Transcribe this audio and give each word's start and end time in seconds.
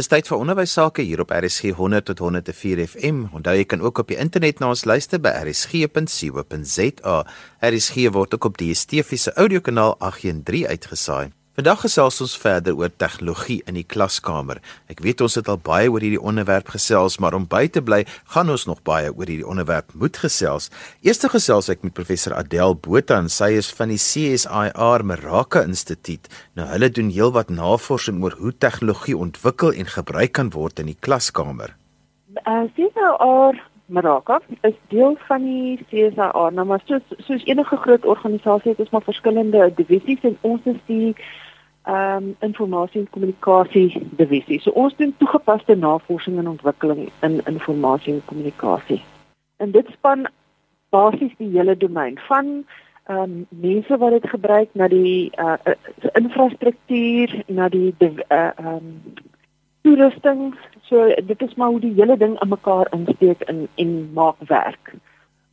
Dis 0.00 0.08
tyd 0.08 0.30
vir 0.30 0.40
onderwys 0.40 0.72
sake 0.72 1.04
hier 1.04 1.20
op 1.20 1.32
RSG 1.36 1.74
100 1.76 2.06
tot 2.08 2.22
104 2.24 2.80
FM. 2.86 3.18
Onthou 3.36 3.52
jy 3.52 3.66
kan 3.68 3.82
ook 3.84 3.98
op 4.00 4.08
die 4.08 4.16
internet 4.16 4.62
na 4.62 4.70
ons 4.72 4.86
luister 4.88 5.20
by 5.20 5.28
rsg.co.za. 5.42 7.16
RSG 7.68 8.06
word 8.14 8.38
ook 8.38 8.48
op 8.48 8.56
die 8.62 8.70
DSTV 8.72 9.20
se 9.20 9.34
audiokanaal 9.36 9.98
813 9.98 10.72
uitgesaai. 10.72 11.39
Vandag 11.58 11.80
gesels 11.82 12.20
ons 12.22 12.36
verder 12.38 12.76
oor 12.78 12.92
tegnologie 12.94 13.56
in 13.66 13.74
die 13.74 13.82
klaskamer. 13.82 14.60
Ek 14.86 15.00
weet 15.02 15.18
ons 15.24 15.34
het 15.34 15.48
al 15.50 15.58
baie 15.58 15.88
oor 15.90 16.04
hierdie 16.04 16.20
onderwerp 16.22 16.68
gesels, 16.70 17.16
maar 17.18 17.34
om 17.34 17.48
by 17.50 17.64
te 17.74 17.82
bly, 17.82 18.04
gaan 18.30 18.52
ons 18.54 18.68
nog 18.68 18.84
baie 18.86 19.10
oor 19.10 19.26
hierdie 19.26 19.48
onderwerp 19.50 19.90
moet 19.98 20.14
gesels. 20.22 20.70
Eerste 21.02 21.26
gesels 21.32 21.66
ek 21.74 21.82
met 21.82 21.96
professor 21.96 22.36
Adel 22.38 22.76
Botha 22.78 23.18
en 23.18 23.26
sy 23.26 23.50
is 23.58 23.72
van 23.74 23.90
die 23.90 23.98
CSIR 23.98 25.02
Meraka 25.02 25.64
Instituut. 25.66 26.30
Nou 26.54 26.68
hulle 26.70 26.92
doen 26.94 27.10
heelwat 27.10 27.50
navorsing 27.50 28.22
oor 28.22 28.38
hoe 28.38 28.54
tegnologie 28.54 29.18
ontwikkel 29.18 29.74
en 29.74 29.90
gebruik 29.90 30.36
kan 30.38 30.54
word 30.54 30.78
in 30.78 30.92
die 30.92 31.00
klaskamer. 31.02 31.74
Uh, 32.46 32.70
CSIR 32.78 33.58
Meraka 33.90 34.38
is 34.62 34.78
deel 34.94 35.18
van 35.26 35.42
die 35.42 35.82
CSIR. 35.90 36.54
Nou 36.54 36.70
maar 36.70 36.82
soos 36.86 37.02
soos 37.26 37.42
enige 37.50 37.82
groot 37.82 38.06
organisasie 38.06 38.70
het 38.70 38.86
ons 38.86 38.94
maar 38.94 39.08
verskillende 39.10 39.72
divisies 39.74 40.22
en 40.22 40.38
ons 40.46 40.70
is 40.70 40.78
die 40.86 41.16
ehm 41.82 42.16
um, 42.16 42.36
informasie 42.40 43.00
en 43.00 43.10
kommunikasie 43.10 44.08
divisie. 44.16 44.60
So 44.60 44.70
ons 44.70 44.96
doen 44.96 45.14
toegepaste 45.18 45.74
navorsing 45.74 46.38
en 46.38 46.48
ontwikkeling 46.48 47.08
in 47.20 47.40
informasie 47.46 48.12
en 48.12 48.24
kommunikasie. 48.24 49.02
En 49.56 49.70
dit 49.70 49.86
span 49.92 50.28
basies 50.88 51.32
die 51.38 51.50
hele 51.56 51.76
domein 51.76 52.18
van 52.28 52.64
ehm 53.04 53.18
um, 53.22 53.46
mense 53.48 53.96
wat 53.96 54.10
dit 54.10 54.28
gebruik 54.28 54.68
na 54.72 54.88
die 54.88 55.32
uh, 55.38 55.56
uh 55.64 55.74
infrastruktuur, 56.12 57.42
na 57.46 57.68
die 57.68 57.94
eh, 57.98 58.08
ehm 58.28 58.66
uh, 58.66 58.74
um, 58.74 59.14
toerusting. 59.82 60.54
So 60.82 61.14
dit 61.26 61.42
is 61.42 61.54
maar 61.54 61.68
hoe 61.68 61.80
die 61.80 61.94
hele 61.94 62.16
ding 62.16 62.38
aan 62.38 62.48
mekaar 62.48 62.92
insteek 62.92 63.42
in 63.48 63.68
en 63.74 64.12
maak 64.12 64.36
werk. 64.46 64.92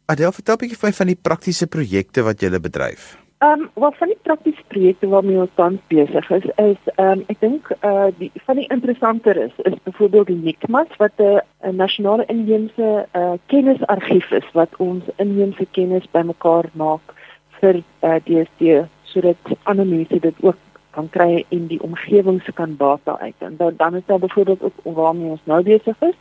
Adel, 0.05 0.31
vertel 0.31 0.55
'n 0.55 0.57
bietjie 0.57 0.93
van 0.95 1.07
die 1.07 1.21
praktiese 1.21 1.67
projekte 1.67 2.23
wat 2.23 2.41
jy 2.41 2.59
bedryf. 2.59 3.26
Ehm 3.39 3.59
um, 3.59 3.69
wat 3.73 3.97
van 3.97 4.07
die 4.07 4.17
praktiese 4.21 4.63
projekte 4.67 5.07
waarmee 5.07 5.37
ons 5.37 5.49
tans 5.53 5.79
besig 5.87 6.29
is 6.29 6.45
is 6.55 6.77
ehm 6.95 7.19
um, 7.19 7.23
ek 7.33 7.39
dink 7.39 7.67
eh 7.79 7.89
uh, 7.89 8.07
die 8.17 8.31
van 8.45 8.55
die 8.55 8.69
interessanter 8.75 9.37
is 9.37 9.51
is 9.63 9.75
byvoorbeeld 9.83 10.27
die 10.27 10.41
NICMAS 10.45 10.95
wat 10.97 11.21
'n 11.21 11.75
nasionale 11.75 12.25
inheemse 12.25 13.05
eh 13.11 13.21
uh, 13.21 13.33
kennisargief 13.45 14.31
is 14.31 14.47
wat 14.53 14.73
ons 14.77 15.03
inheemse 15.15 15.67
kennis 15.71 16.09
bymekaar 16.11 16.65
maak 16.73 17.13
vir 17.59 17.75
eh 17.99 18.09
uh, 18.09 18.17
DSD 18.25 18.89
sodat 19.03 19.53
ander 19.63 19.85
mense 19.85 20.19
dit 20.19 20.35
ook 20.41 20.57
kan 20.89 21.09
kry 21.09 21.45
en 21.49 21.67
die 21.67 21.81
omgewing 21.81 22.41
se 22.41 22.51
kan 22.51 22.75
baat 22.75 23.05
uit. 23.05 23.35
En 23.37 23.57
dan 23.57 23.73
dan 23.77 23.95
is 23.95 24.05
daar 24.05 24.19
byvoorbeeld 24.19 24.63
ook 24.63 24.77
waarmee 24.83 25.29
ons 25.29 25.45
nou 25.45 25.63
besig 25.63 26.01
is 26.01 26.17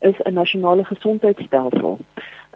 is 0.00 0.18
'n 0.22 0.32
nasionale 0.32 0.84
gesondheidstelsel 0.84 1.98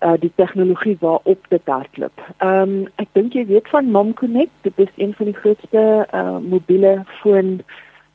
uh 0.00 0.14
die 0.20 0.32
tegnologie 0.34 0.96
waarop 1.00 1.44
dit 1.48 1.62
hardloop. 1.64 2.24
Ehm 2.38 2.62
um, 2.62 2.88
ek 2.96 3.08
dink 3.12 3.32
jy 3.32 3.46
weet 3.46 3.68
van 3.68 3.90
Mom 3.90 4.14
Connect, 4.14 4.54
dit 4.62 4.78
is 4.78 4.92
een 4.96 5.14
van 5.14 5.30
die 5.30 5.36
grootste 5.36 6.06
uh 6.12 6.38
mobiele 6.38 7.04
foon 7.20 7.60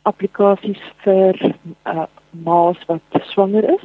applikasies 0.01 0.81
vir 1.03 1.55
uh 1.85 2.05
ma's 2.29 2.79
wat 2.87 3.23
swanger 3.31 3.69
is 3.75 3.83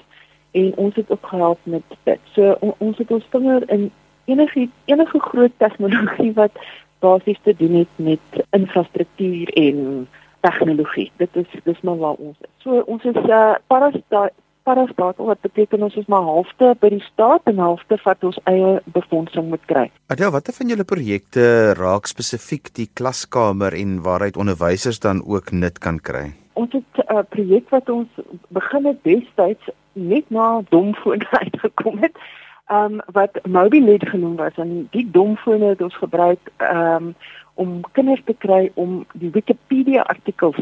en 0.50 0.72
ons 0.76 0.94
het 0.94 1.10
ook 1.10 1.26
gehelp 1.26 1.58
met 1.62 1.82
dit. 2.04 2.20
So 2.32 2.56
on, 2.60 2.74
ons 2.78 2.98
het 2.98 3.10
ons 3.10 3.26
vinger 3.30 3.70
in 3.70 3.90
enige 4.24 4.68
enige 4.84 5.20
groot 5.20 5.52
tegnologie 5.56 6.32
wat 6.32 6.58
basies 6.98 7.38
te 7.42 7.54
doen 7.56 7.74
het 7.74 7.92
met 7.96 8.46
infrastruktuur 8.50 9.48
en 9.48 10.08
tegnologie. 10.40 11.10
Dit 11.16 11.36
is 11.36 11.46
dis 11.64 11.80
maar 11.80 11.96
waar 11.96 12.18
ons 12.18 12.36
is. 12.40 12.50
So 12.62 12.82
ons 12.86 13.04
is 13.04 13.16
uh 13.26 13.54
parasta 13.66 14.30
parastaat 14.68 15.20
wat 15.30 15.40
beteken 15.46 15.82
ons 15.86 15.96
is 16.00 16.08
maar 16.12 16.26
halfte 16.26 16.74
by 16.82 16.90
die 16.92 17.04
staat 17.06 17.46
en 17.50 17.60
halfte 17.62 17.98
vat 18.04 18.26
ons 18.28 18.38
eie 18.50 18.74
befondsing 18.96 19.48
moet 19.52 19.64
kry. 19.70 19.86
Adel, 20.12 20.32
watter 20.34 20.56
van 20.56 20.72
julle 20.72 20.86
projekte 20.88 21.46
raak 21.78 22.10
spesifiek 22.10 22.72
die 22.76 22.88
klaskamer 23.00 23.76
en 23.78 23.98
waaruit 24.06 24.36
onderwysers 24.36 25.00
dan 25.04 25.22
ook 25.24 25.52
nut 25.52 25.80
kan 25.84 26.00
kry? 26.10 26.26
Ons 26.58 26.74
het 26.76 26.92
'n 26.98 27.16
uh, 27.16 27.24
projek 27.34 27.70
wat 27.70 27.88
ons 27.88 28.08
begin 28.48 28.84
het 28.90 29.00
destyds 29.02 29.72
net 29.92 30.30
na 30.30 30.62
domfone 30.68 31.26
uitgekom 31.42 31.98
het. 32.04 32.16
Ehm 32.68 32.92
um, 32.92 33.00
wat 33.12 33.32
Mobilet 33.46 34.08
genoem 34.08 34.36
was 34.36 34.56
en 34.56 34.88
die 34.90 35.08
domfone 35.10 35.64
het 35.64 35.82
ons 35.82 35.96
gebruik 35.96 36.52
ehm 36.56 36.94
um, 36.94 37.14
om 37.54 37.80
kinders 37.92 38.22
te 38.24 38.34
kry 38.38 38.70
om 38.74 39.06
die 39.12 39.30
Wikipedia 39.30 40.02
artikels 40.02 40.60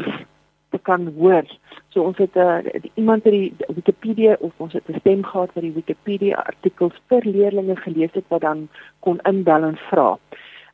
te 0.69 0.77
kan 0.77 1.13
hoor. 1.17 1.45
So 1.89 2.01
ons 2.01 2.17
het 2.17 2.35
'n 2.35 2.39
uh, 2.39 2.57
eh, 2.57 2.81
iemand 2.93 3.23
het 3.23 3.33
die 3.33 3.55
Wikipedia 3.67 4.35
of 4.39 4.51
ons 4.57 4.73
het 4.73 4.83
'n 4.87 4.99
stem 4.99 5.23
gehad 5.23 5.53
wat 5.53 5.63
die 5.63 5.73
Wikipedia 5.73 6.35
artikels 6.35 7.01
vir 7.07 7.21
leerders 7.23 7.79
gelees 7.79 8.13
het 8.13 8.27
wat 8.27 8.41
dan 8.41 8.69
kon 8.99 9.19
inbel 9.23 9.63
en 9.63 9.77
vra. 9.77 10.17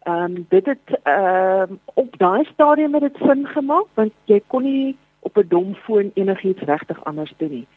Ehm 0.04 0.24
um, 0.24 0.46
dit 0.50 0.66
het 0.66 1.00
ehm 1.04 1.72
uh, 1.72 1.78
op 1.94 2.18
daai 2.18 2.44
stadium 2.44 2.94
het 2.94 3.02
dit 3.02 3.18
sin 3.26 3.48
gemaak 3.48 3.88
want 3.94 4.12
jy 4.26 4.42
kon 4.48 4.64
nie 4.64 4.98
op 5.20 5.38
'n 5.38 5.48
dom 5.48 5.76
foon 5.76 6.12
enigiets 6.14 6.62
regtig 6.62 7.04
anders 7.04 7.34
doen 7.38 7.50
nie. 7.50 7.68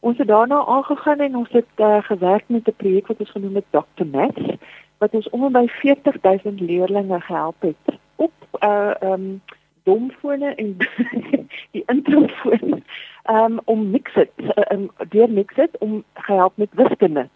Ons 0.00 0.18
het 0.18 0.26
daarna 0.26 0.64
aangegaan 0.64 1.18
en 1.18 1.36
ons 1.36 1.50
het 1.50 1.72
uh, 1.76 2.02
gewerk 2.02 2.44
met 2.46 2.68
'n 2.68 2.76
projek 2.76 3.06
wat 3.06 3.18
ons 3.18 3.30
genoem 3.30 3.54
het 3.54 3.64
Dr. 3.70 4.04
Maths 4.04 4.56
wat 4.98 5.14
ons 5.14 5.28
en 5.30 5.52
by 5.52 5.66
40000 5.66 6.60
leerders 6.60 7.24
gehelp 7.24 7.60
het 7.60 7.98
op 8.16 8.32
uh, 8.60 8.90
ehm 9.00 9.12
um, 9.12 9.40
domfone 9.86 10.54
en 10.54 10.76
die 11.74 11.84
introfoon 11.86 12.82
um, 13.30 13.60
om 13.64 13.86
mixit 13.90 14.32
um, 14.72 14.90
deur 15.14 15.30
mixit 15.30 15.78
om 15.78 16.02
gehelp 16.26 16.56
met 16.56 16.74
wiskunde 16.82 17.28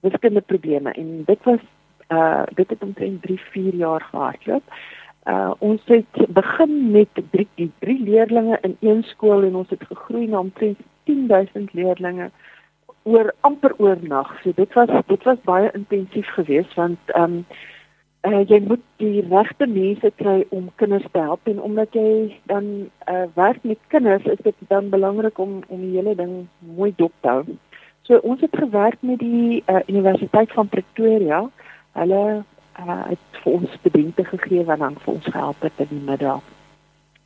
wiskunde 0.00 0.40
probleme 0.40 0.92
en 0.92 1.22
dit 1.26 1.44
was 1.48 1.60
uh 2.10 2.42
dit 2.54 2.70
het 2.70 2.82
omtrent 2.82 3.22
3 3.22 3.40
4 3.40 3.74
jaar 3.74 4.00
gehardloop. 4.00 4.62
Uh 5.24 5.52
ons 5.58 5.82
het 5.84 6.26
begin 6.28 6.90
met 6.90 7.08
drie 7.30 7.72
drie 7.78 8.02
leerders 8.02 8.58
in 8.60 8.76
een 8.80 9.02
skool 9.02 9.42
en 9.42 9.54
ons 9.54 9.70
het 9.70 9.84
gegroei 9.88 10.26
na 10.26 10.38
omtrent 10.38 10.78
10000 11.04 11.72
leerders 11.72 12.32
oor 13.02 13.34
amper 13.40 13.74
oornag. 13.76 14.40
So 14.42 14.52
dit 14.54 14.72
was 14.72 14.88
dit 15.06 15.22
was 15.22 15.38
baie 15.44 15.70
intensief 15.72 16.26
geweest 16.26 16.74
want 16.74 16.98
um 17.16 17.44
uh, 18.22 18.42
jy 18.48 18.60
moet 18.66 18.82
die 19.00 19.22
regte 19.30 19.66
mense 19.66 20.12
kry 20.20 20.44
om 20.56 20.68
kinders 20.80 21.06
te 21.12 21.22
help 21.24 21.48
en 21.48 21.60
omdat 21.62 21.96
jy 21.96 22.36
dan 22.52 22.68
uh, 23.08 23.24
werk 23.34 23.62
met 23.64 23.80
kinders 23.94 24.24
is 24.24 24.42
dit 24.44 24.54
dan 24.68 24.90
belangrik 24.92 25.38
om 25.38 25.60
om 25.68 25.80
die 25.80 25.96
hele 25.96 26.14
ding 26.14 26.34
mooi 26.76 26.92
dop 26.96 27.12
te 27.20 27.28
hou. 27.28 27.44
So 28.08 28.20
ons 28.26 28.40
het 28.40 28.56
gewerk 28.56 29.00
met 29.00 29.18
die 29.18 29.62
uh, 29.66 29.80
Universiteit 29.86 30.52
van 30.52 30.68
Pretoria. 30.68 31.44
Hulle 31.92 32.24
uh, 32.80 33.02
het 33.08 33.42
vir 33.42 33.52
ons 33.52 33.76
studente 33.78 34.24
gegee 34.24 34.64
wat 34.64 34.82
dan 34.84 34.98
vir 35.04 35.14
ons 35.14 35.30
gehelp 35.32 35.62
het 35.66 35.84
in 35.86 35.92
die 35.94 36.04
middag. 36.10 36.44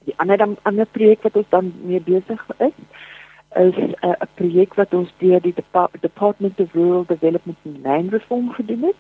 Die 0.04 0.14
ander 0.20 0.38
dan 0.38 0.56
ander 0.62 0.86
projek 0.86 1.22
wat 1.24 1.36
ons 1.40 1.50
dan 1.50 1.72
mee 1.82 2.00
besig 2.00 2.46
is 2.58 2.78
is 3.54 3.76
'n 3.78 3.94
uh, 4.02 4.14
projek 4.34 4.74
wat 4.74 4.94
ons 4.94 5.10
deur 5.18 5.40
die 5.40 5.54
Depart 5.54 5.94
Department 6.00 6.60
of 6.60 6.74
Rural 6.74 7.04
Development 7.06 7.58
and 7.64 7.82
Land 7.82 8.12
Reform 8.12 8.50
gedoen 8.52 8.82
het 8.82 8.96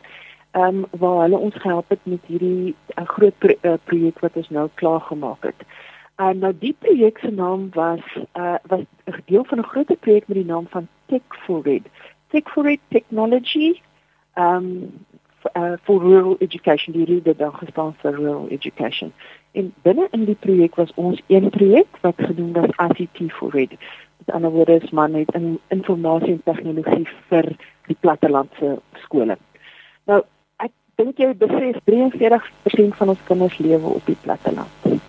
ehm 0.54 0.84
um, 0.84 0.84
waar 0.90 1.22
hulle 1.22 1.38
ons 1.38 1.54
gehelp 1.54 1.88
het 1.88 1.98
met 2.02 2.22
hierdie 2.26 2.74
uh, 2.94 3.04
groot 3.04 3.38
pro 3.38 3.54
uh, 3.62 3.74
projek 3.84 4.18
wat 4.22 4.36
ons 4.38 4.48
nou 4.48 4.68
klaar 4.74 5.00
gemaak 5.00 5.42
het. 5.42 5.66
En 6.16 6.36
uh, 6.36 6.40
nou 6.42 6.52
die 6.58 6.76
projek 6.78 7.18
se 7.18 7.30
naam 7.30 7.68
was 7.74 8.04
uh 8.38 8.54
was 8.70 8.84
'n 9.04 9.22
deel 9.24 9.44
van 9.44 9.58
'n 9.58 9.70
groter 9.72 9.96
projek 9.96 10.28
met 10.28 10.36
die 10.36 10.46
naam 10.52 10.66
van 10.70 10.88
Tech 11.06 11.26
for 11.44 11.62
Red. 11.62 11.82
Tech 12.26 12.52
for 12.52 12.62
Red 12.64 12.80
Technology 12.88 13.80
ehm 14.34 14.56
um, 14.56 14.92
uh, 15.56 15.76
for 15.82 16.00
rural 16.02 16.36
education 16.38 16.92
die 16.92 17.04
rede 17.04 17.36
dan 17.36 17.54
gestaan 17.54 17.94
vir 17.98 18.14
rural 18.14 18.48
education. 18.48 19.12
En 19.52 19.74
binne 19.82 20.08
in 20.10 20.24
die 20.24 20.38
projek 20.40 20.74
was 20.74 20.92
ons 20.94 21.22
een 21.26 21.50
projek 21.50 21.98
wat 22.00 22.14
genoem 22.16 22.52
was 22.52 22.70
ICT 22.90 23.32
for 23.32 23.50
Red. 23.50 23.74
Ander 24.24 24.50
woorde 24.50 24.80
is 24.82 24.90
maar 24.90 25.10
net 25.10 25.34
in 25.34 25.58
informasie 25.68 26.32
en 26.32 26.42
tegnologie 26.44 27.08
vir 27.28 27.56
die 27.86 27.96
plattelandse 28.00 28.78
skole. 29.04 29.36
Nou 30.04 30.22
dink 30.96 31.18
jy 31.18 31.32
besef 31.38 31.80
43% 31.90 32.98
van 32.98 33.08
ons 33.08 33.24
kinders 33.28 33.58
lewe 33.58 33.96
op 33.98 34.06
die 34.06 34.18
platteland. 34.20 35.00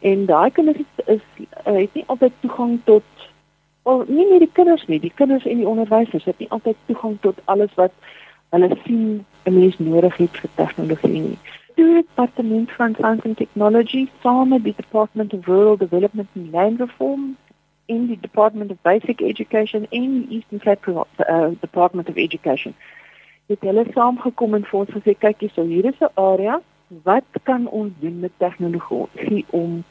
En 0.00 0.26
daai 0.26 0.50
kinders 0.50 0.78
is, 0.78 1.04
is 1.06 1.24
uh, 1.66 1.74
het 1.74 1.94
nie 1.94 2.04
altyd 2.06 2.32
toegang 2.40 2.78
tot 2.84 3.28
wel 3.88 4.04
nie 4.06 4.26
net 4.30 4.44
die 4.44 4.52
kinders 4.52 4.84
nie, 4.86 5.00
die 5.00 5.12
kinders 5.14 5.46
en 5.46 5.62
die 5.62 5.68
onderwysers 5.68 6.26
het 6.28 6.38
nie 6.38 6.50
altyd 6.54 6.76
toegang 6.86 7.16
tot 7.24 7.40
alles 7.44 7.74
wat 7.80 7.92
hulle 8.54 8.68
sien 8.84 9.24
'n 9.44 9.54
mens 9.54 9.78
nodig 9.78 10.16
het 10.16 10.36
vir 10.42 10.50
tegnologie 10.54 11.20
nie. 11.20 11.38
Die 11.74 11.94
departement 11.94 12.70
van 12.72 12.94
science 12.94 13.24
and 13.24 13.36
technology 13.36 14.08
saam 14.22 14.48
met 14.48 14.64
die 14.64 14.74
department 14.76 15.32
of 15.32 15.46
rural 15.46 15.76
development 15.76 16.28
and 16.34 16.52
land 16.52 16.80
reform 16.80 17.36
in 17.86 18.06
die 18.06 18.20
department 18.20 18.70
of 18.70 18.82
basic 18.82 19.20
education 19.20 19.86
in 19.90 20.20
the 20.20 20.34
eastern 20.34 20.58
cape 20.58 20.90
uh, 20.90 21.50
department 21.60 22.08
of 22.08 22.16
education 22.16 22.74
het 23.48 23.60
hulle 23.64 23.84
saamgekom 23.94 24.54
en 24.54 24.64
vir 24.70 24.80
ons 24.80 24.90
gesê 24.96 25.14
kyk 25.18 25.44
hierso 25.44 25.64
hier 25.64 25.88
is 25.90 26.00
'n 26.00 26.12
area 26.14 26.60
wat 27.04 27.24
kan 27.42 27.68
ons 27.68 27.92
doen 28.00 28.20
met 28.20 28.32
tegnologie 28.38 29.44
om 29.50 29.84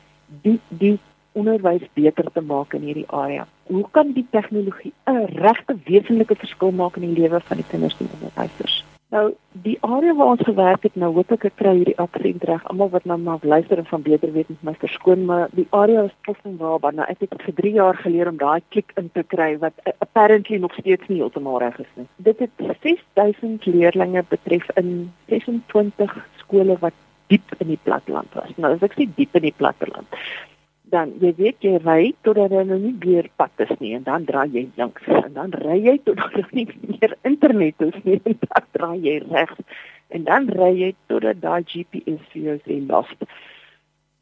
die 0.44 0.59
die 0.69 0.98
onderwys 1.31 1.86
beter 1.94 2.31
te 2.33 2.42
maak 2.42 2.74
in 2.74 2.81
hierdie 2.81 3.09
area? 3.13 3.48
Hoe 3.69 3.86
kan 3.92 4.12
die 4.12 4.27
tegnologie 4.30 4.94
'n 5.06 5.25
regte 5.25 5.77
wesenlike 5.86 6.36
verskil 6.36 6.71
maak 6.71 6.95
in 6.98 7.07
die 7.07 7.21
lewe 7.21 7.39
van 7.39 7.57
die 7.57 7.69
kinders 7.69 7.98
en 8.00 8.09
onderwysers? 8.13 8.83
Nou, 9.09 9.27
die 9.63 9.77
area 9.88 10.13
waar 10.13 10.33
ons 10.33 10.42
gewerk 10.44 10.83
het, 10.83 10.95
nou 11.00 11.13
hoop 11.15 11.30
ek 11.31 11.45
ek 11.48 11.54
kry 11.62 11.71
hierdie 11.77 11.95
aksent 12.04 12.44
reg. 12.50 12.63
Almal 12.68 12.89
wat 12.92 13.06
nou 13.07 13.15
maar 13.21 13.45
luister 13.48 13.80
en 13.80 13.88
van 13.88 14.01
beter 14.04 14.33
weet 14.36 14.50
met 14.51 14.65
my 14.68 14.74
verskoon, 14.81 15.24
maar 15.30 15.48
die 15.56 15.68
area 15.71 16.04
is 16.09 16.15
Tussen 16.27 16.57
Waba. 16.59 16.92
Nou 16.92 17.07
ek 17.07 17.24
het 17.24 17.38
vir 17.45 17.56
3 17.62 17.71
jaar 17.77 18.01
geleer 18.01 18.27
om 18.27 18.42
daai 18.42 18.59
klik 18.75 18.92
in 19.00 19.07
te 19.15 19.24
kry 19.36 19.54
wat 19.63 19.80
apparently 20.04 20.59
nog 20.59 20.75
steeds 20.75 21.07
nie 21.07 21.21
heeltemal 21.21 21.62
reg 21.63 21.80
is 21.86 21.94
nie. 21.95 22.07
Dit 22.27 22.44
het 22.44 22.68
6000 22.83 23.69
leerders 23.71 24.27
betref 24.27 24.68
in 24.75 24.92
26 25.31 26.19
skole 26.44 26.75
wat 26.83 27.00
diep 27.31 27.56
in 27.63 27.71
die 27.71 27.80
platteland 27.83 28.36
was. 28.36 28.51
Nou, 28.57 28.75
as 28.75 28.83
ek 28.83 29.00
sê 29.00 29.07
diep 29.15 29.39
in 29.39 29.48
die 29.48 29.56
platteland, 29.56 30.19
dan 30.92 31.12
jy 31.21 31.33
weet 31.38 31.65
jy 31.65 31.75
ry 31.83 32.12
totdat 32.24 32.51
daar 32.53 32.68
nou 32.68 32.77
nie 32.80 32.94
meer 33.03 33.27
pad 33.39 33.63
is 33.63 33.71
nie 33.81 33.94
en 33.98 34.06
dan 34.07 34.25
draai 34.27 34.48
jy 34.53 34.63
links 34.80 35.07
en 35.12 35.33
dan 35.36 35.56
ry 35.63 35.77
jy 35.83 35.95
totdat 36.07 36.38
daar 36.38 36.53
nie 36.56 36.68
meer 36.83 37.15
internet 37.27 37.88
is 37.88 37.98
nie 38.06 38.19
en 38.24 38.38
dan 38.45 38.67
draai 38.77 38.97
jy 39.01 39.19
regs 39.27 39.83
en 40.15 40.24
dan 40.24 40.50
ry 40.56 40.71
jy 40.79 40.95
totdat 41.12 41.41
daai 41.44 41.63
GPS 41.68 42.24
vir 42.33 42.41
jou 42.50 42.57
sê 42.63 42.81
lost. 42.88 43.29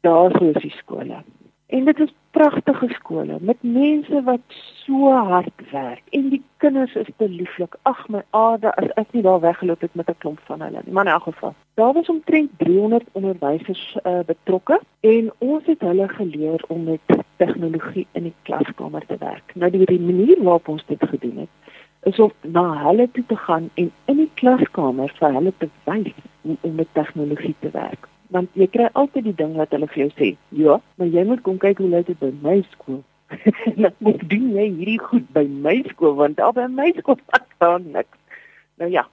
Daar 0.06 0.34
is 0.42 0.62
die 0.62 0.74
skole. 0.80 1.22
En 1.66 1.84
dit 1.84 1.98
is 1.98 2.12
pragtige 2.30 2.88
skole 2.94 3.38
met 3.40 3.56
mense 3.60 4.22
wat 4.22 4.40
so 4.84 5.10
hard 5.10 5.62
werk 5.70 6.02
en 6.10 6.28
die 6.30 6.42
kinders 6.62 6.94
is 6.94 7.08
te 7.16 7.28
lieflik. 7.28 7.74
Ag 7.82 8.04
my 8.08 8.22
aarde, 8.30 8.70
as 8.76 8.92
ek 9.02 9.16
nie 9.16 9.22
daar 9.26 9.40
weggeloop 9.42 9.80
het 9.82 9.94
met 9.94 10.10
'n 10.10 10.18
klomp 10.18 10.40
van 10.46 10.62
hulle 10.62 10.80
nie. 10.84 10.92
Maar 10.92 11.06
in 11.06 11.12
elk 11.12 11.22
geval, 11.22 11.54
daar 11.74 11.92
was 11.92 12.08
omtrent 12.08 12.50
300 12.56 13.04
onderwysers 13.12 13.96
uh, 14.04 14.18
betrokke 14.26 14.80
en 15.00 15.32
ons 15.38 15.66
het 15.66 15.80
hulle 15.80 16.08
geleer 16.08 16.64
om 16.68 16.84
met 16.84 17.00
tegnologie 17.36 18.06
in 18.12 18.22
die 18.22 18.34
klaskamer 18.42 19.06
te 19.06 19.16
werk. 19.18 19.54
Nou 19.54 19.70
die 19.70 20.00
manier 20.00 20.42
waarop 20.42 20.68
ons 20.68 20.84
dit 20.86 21.02
gedoen 21.08 21.36
het, 21.36 21.65
is 22.06 22.18
om 22.22 22.32
na 22.56 22.66
hulle 22.86 23.08
toe 23.12 23.24
te 23.26 23.36
gaan 23.36 23.70
en 23.74 23.92
in 24.12 24.20
die 24.22 24.30
klaskamer 24.40 25.12
vir 25.18 25.38
hulle 25.38 25.52
te 25.58 25.70
wys 25.88 26.20
hoe 26.42 26.56
om 26.60 26.74
met 26.74 26.94
tegnologie 26.94 27.54
te 27.60 27.70
werk 27.74 28.06
want 28.34 28.50
jy 28.58 28.66
kry 28.70 28.88
altyd 28.98 29.28
die 29.28 29.36
ding 29.38 29.54
wat 29.58 29.74
hulle 29.74 29.88
vir 29.92 30.06
jou 30.06 30.10
sê, 30.16 30.30
ja, 30.58 30.78
maar 30.98 31.10
jy 31.12 31.24
moet 31.28 31.42
kom 31.46 31.58
kyk 31.62 31.82
hoe 31.82 31.90
lyk 31.92 32.08
dit 32.10 32.18
by 32.22 32.32
my 32.42 32.56
skool. 32.72 33.02
Net 33.82 33.94
moet 34.04 34.22
doen 34.30 34.48
jy 34.54 34.66
hierdie 34.78 35.00
goed 35.02 35.26
by 35.34 35.44
my 35.46 35.76
skool 35.90 36.16
want 36.20 36.38
daar 36.40 36.54
by 36.56 36.66
my 36.70 36.92
skool 36.98 37.18
staan 37.56 37.90
niks. 37.94 38.40
Nou 38.80 38.90
ja. 38.92 39.06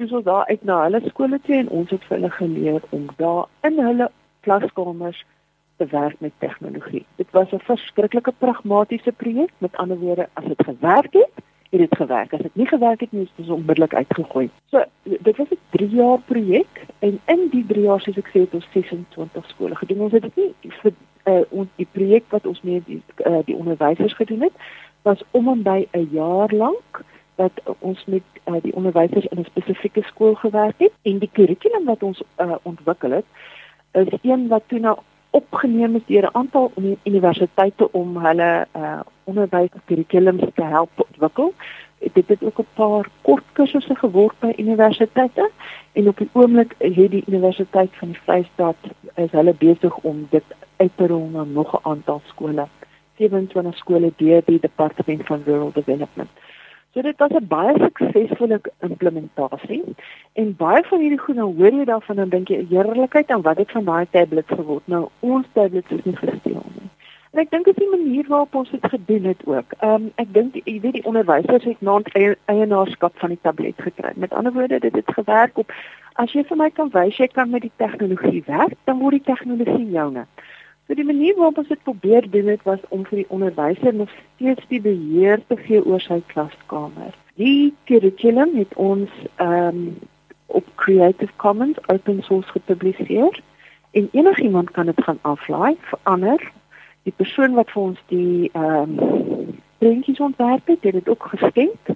Dis 0.00 0.12
ons 0.14 0.24
daar 0.26 0.48
uit 0.50 0.64
na 0.66 0.80
hulle 0.86 1.02
skole 1.08 1.38
toe 1.46 1.58
en 1.60 1.70
ons 1.82 1.90
het 1.94 2.02
vir 2.08 2.18
hulle 2.18 2.32
geleer 2.38 2.88
om 2.96 3.06
daar 3.18 3.46
in 3.68 3.78
hulle 3.78 4.10
klaskamers 4.46 5.22
werk 5.90 6.20
met 6.22 6.30
tegnologie. 6.38 7.02
Dit 7.18 7.26
was 7.34 7.50
'n 7.50 7.58
verskriklike 7.66 8.32
pragmatiese 8.38 9.12
projek. 9.12 9.50
Met 9.58 9.76
ander 9.76 9.98
woorde, 9.98 10.28
as 10.38 10.44
dit 10.44 10.62
gewerk 10.64 11.12
het, 11.12 11.34
het 11.72 11.80
dit 11.80 11.96
gewerk. 11.96 12.32
As 12.32 12.40
dit 12.40 12.54
nie 12.54 12.66
gewerk 12.66 13.00
het 13.00 13.12
nie, 13.12 13.22
is 13.22 13.32
dit 13.36 13.48
onmiddellik 13.48 13.94
uitgegooi. 13.94 14.50
So 14.70 14.84
dit 15.02 15.36
was 15.36 15.48
'n 15.50 15.58
3 15.70 15.88
jaar 15.88 16.18
projek 16.18 16.86
en 16.98 17.20
in 17.24 17.48
die 17.50 17.64
3 17.66 17.82
jaar 17.82 18.00
soos 18.00 18.16
ek 18.16 18.28
sê 18.28 18.40
het 18.40 18.54
ons 18.54 18.68
26 18.72 19.48
skole 19.48 19.76
gedoen. 19.76 20.00
Ons 20.00 20.12
het 20.12 20.22
dit 20.22 20.36
nie 20.36 20.54
vir 20.82 20.92
uh, 21.24 21.40
ons 21.48 21.68
die 21.76 21.88
projek 21.92 22.24
wat 22.28 22.46
ons 22.46 22.60
met 22.62 22.86
die 22.86 23.02
uh, 23.26 23.38
die 23.44 23.56
onderwysers 23.56 24.14
gedoen 24.14 24.40
het 24.40 24.52
was 25.02 25.22
om 25.30 25.48
en 25.48 25.62
by 25.62 25.86
'n 25.92 26.08
jaar 26.12 26.52
lank 26.54 27.04
dat 27.34 27.52
ons 27.78 28.04
met 28.04 28.22
uh, 28.44 28.54
die 28.62 28.74
onderwysers 28.74 29.26
in 29.26 29.38
'n 29.38 29.44
spesifieke 29.44 30.02
skool 30.02 30.34
gewerk 30.34 30.74
het 30.78 30.92
en 31.02 31.18
die 31.18 31.30
kurrikulum 31.32 31.84
wat 31.84 32.02
ons 32.02 32.22
uh, 32.38 32.54
ontwikkel 32.62 33.10
het 33.10 33.24
is 33.92 34.18
een 34.22 34.48
wat 34.48 34.62
toe 34.66 34.78
nou 34.78 34.98
opgeneem 35.32 35.94
is 35.94 36.06
deur 36.06 36.24
'n 36.28 36.36
aantal 36.36 36.72
universiteite 37.02 37.92
om 37.92 38.16
hulle 38.16 38.66
uh, 38.76 39.00
onderwyskurrikulums 39.24 40.44
te 40.54 40.64
help 40.64 40.90
ontwikkel. 40.96 41.54
Dit 41.98 42.28
het 42.28 42.42
ook 42.44 42.58
'n 42.58 42.74
paar 42.74 43.08
kort 43.22 43.44
kursusse 43.52 43.94
geword 43.94 44.36
by 44.38 44.52
universiteite 44.56 45.50
en 45.92 46.08
op 46.08 46.16
die 46.16 46.28
oomblik 46.32 46.74
het 46.78 47.10
die 47.10 47.24
Universiteit 47.26 47.90
van 47.92 48.08
die 48.08 48.20
Vrystaat 48.24 48.76
is 49.14 49.30
hulle 49.30 49.54
besig 49.54 49.96
om 49.96 50.26
dit 50.30 50.44
uit 50.76 50.90
te 50.94 51.06
rol 51.06 51.28
na 51.32 51.44
nog 51.44 51.72
'n 51.72 51.88
aantal 51.88 52.20
skole. 52.24 52.66
27 53.16 53.76
skole 53.76 54.12
deur 54.16 54.42
die 54.44 54.60
Departement 54.60 55.26
van 55.26 55.42
Rural 55.44 55.72
Development. 55.72 56.30
So 56.94 57.00
dit 57.02 57.18
was 57.18 57.30
'n 57.30 57.46
baie 57.46 57.74
suksesvolle 57.78 58.60
implementasie 58.80 59.84
en 60.32 60.56
baie 60.56 60.82
van 60.84 61.00
hierdie 61.00 61.18
goed 61.18 61.34
nou 61.34 61.54
hoor 61.56 61.72
jy 61.72 61.84
daarvan 61.84 62.16
dan 62.16 62.28
dink 62.28 62.48
jy 62.48 62.66
heerlikheid 62.68 63.30
aan 63.30 63.42
wat 63.42 63.56
het 63.56 63.70
van 63.70 63.84
daai 63.84 64.06
tablets 64.10 64.52
geword. 64.56 64.82
Nou 64.84 65.08
ons 65.20 65.46
tablets 65.52 65.90
is 65.90 66.04
nie 66.04 66.16
gesteel 66.16 66.66
nie. 66.74 66.90
En 67.32 67.40
ek 67.40 67.50
dink 67.50 67.64
dit 67.64 67.80
is 67.80 67.84
die 67.84 67.96
manier 67.96 68.26
waarop 68.28 68.54
ons 68.54 68.70
dit 68.70 68.86
gedoen 68.86 69.24
het 69.24 69.46
ook. 69.46 69.72
Ehm 69.78 69.94
um, 69.94 70.12
ek 70.14 70.32
dink 70.32 70.54
jy 70.64 70.80
weet 70.80 70.92
die 70.92 71.04
onderwysers 71.04 71.64
het 71.64 71.80
nou 71.80 72.02
eienaarskap 72.44 73.18
van 73.18 73.28
die 73.28 73.38
tablet 73.42 73.80
gekry. 73.80 74.12
Met 74.14 74.32
ander 74.32 74.52
woorde 74.52 74.78
dit 74.78 74.94
het 74.94 75.14
gewerk 75.14 75.58
op 75.58 75.72
as 76.14 76.32
jy 76.32 76.44
vir 76.44 76.56
my 76.56 76.70
kan 76.70 76.90
wys 76.92 77.16
jy 77.16 77.26
kan 77.32 77.50
met 77.50 77.62
die 77.62 77.72
tegnologie 77.76 78.42
werk, 78.46 78.76
dan 78.84 78.98
word 78.98 79.16
die 79.16 79.34
tegnologie 79.34 79.90
joune. 79.90 80.26
So 80.86 80.94
die 80.94 81.06
manier 81.06 81.36
waarop 81.36 81.58
ons 81.62 81.68
dit 81.68 81.82
probeer 81.82 82.30
doen 82.30 82.46
het 82.50 82.62
was 82.62 82.80
om 82.88 83.04
vir 83.06 83.22
die 83.22 83.30
onderwyser 83.30 83.94
nog 83.94 84.10
steeds 84.34 84.64
die 84.68 84.80
beheer 84.80 85.42
te 85.46 85.56
gee 85.56 85.84
oor 85.84 86.00
sy 86.02 86.18
klaskamer. 86.32 87.14
Die 87.40 87.74
kurrikulum 87.88 88.56
het 88.58 88.74
ons 88.74 89.10
ehm 89.36 89.68
um, 89.68 89.84
op 90.52 90.66
Creative 90.76 91.32
Commons 91.40 91.78
open 91.88 92.18
source 92.22 92.50
gepubliseer 92.52 93.40
en 93.90 94.08
enigiemand 94.12 94.70
kan 94.70 94.86
dit 94.86 95.02
gaan 95.04 95.18
aflaai, 95.22 95.76
verander. 95.80 96.52
Die 97.02 97.14
persoon 97.16 97.54
wat 97.56 97.70
vir 97.70 97.82
ons 97.82 98.02
die 98.12 98.50
ehm 98.52 98.98
um, 98.98 99.60
prentjies 99.78 100.20
ontwerp 100.20 100.66
het, 100.66 100.82
het 100.82 100.92
dit 100.92 101.08
ook 101.08 101.24
geskenk. 101.30 101.94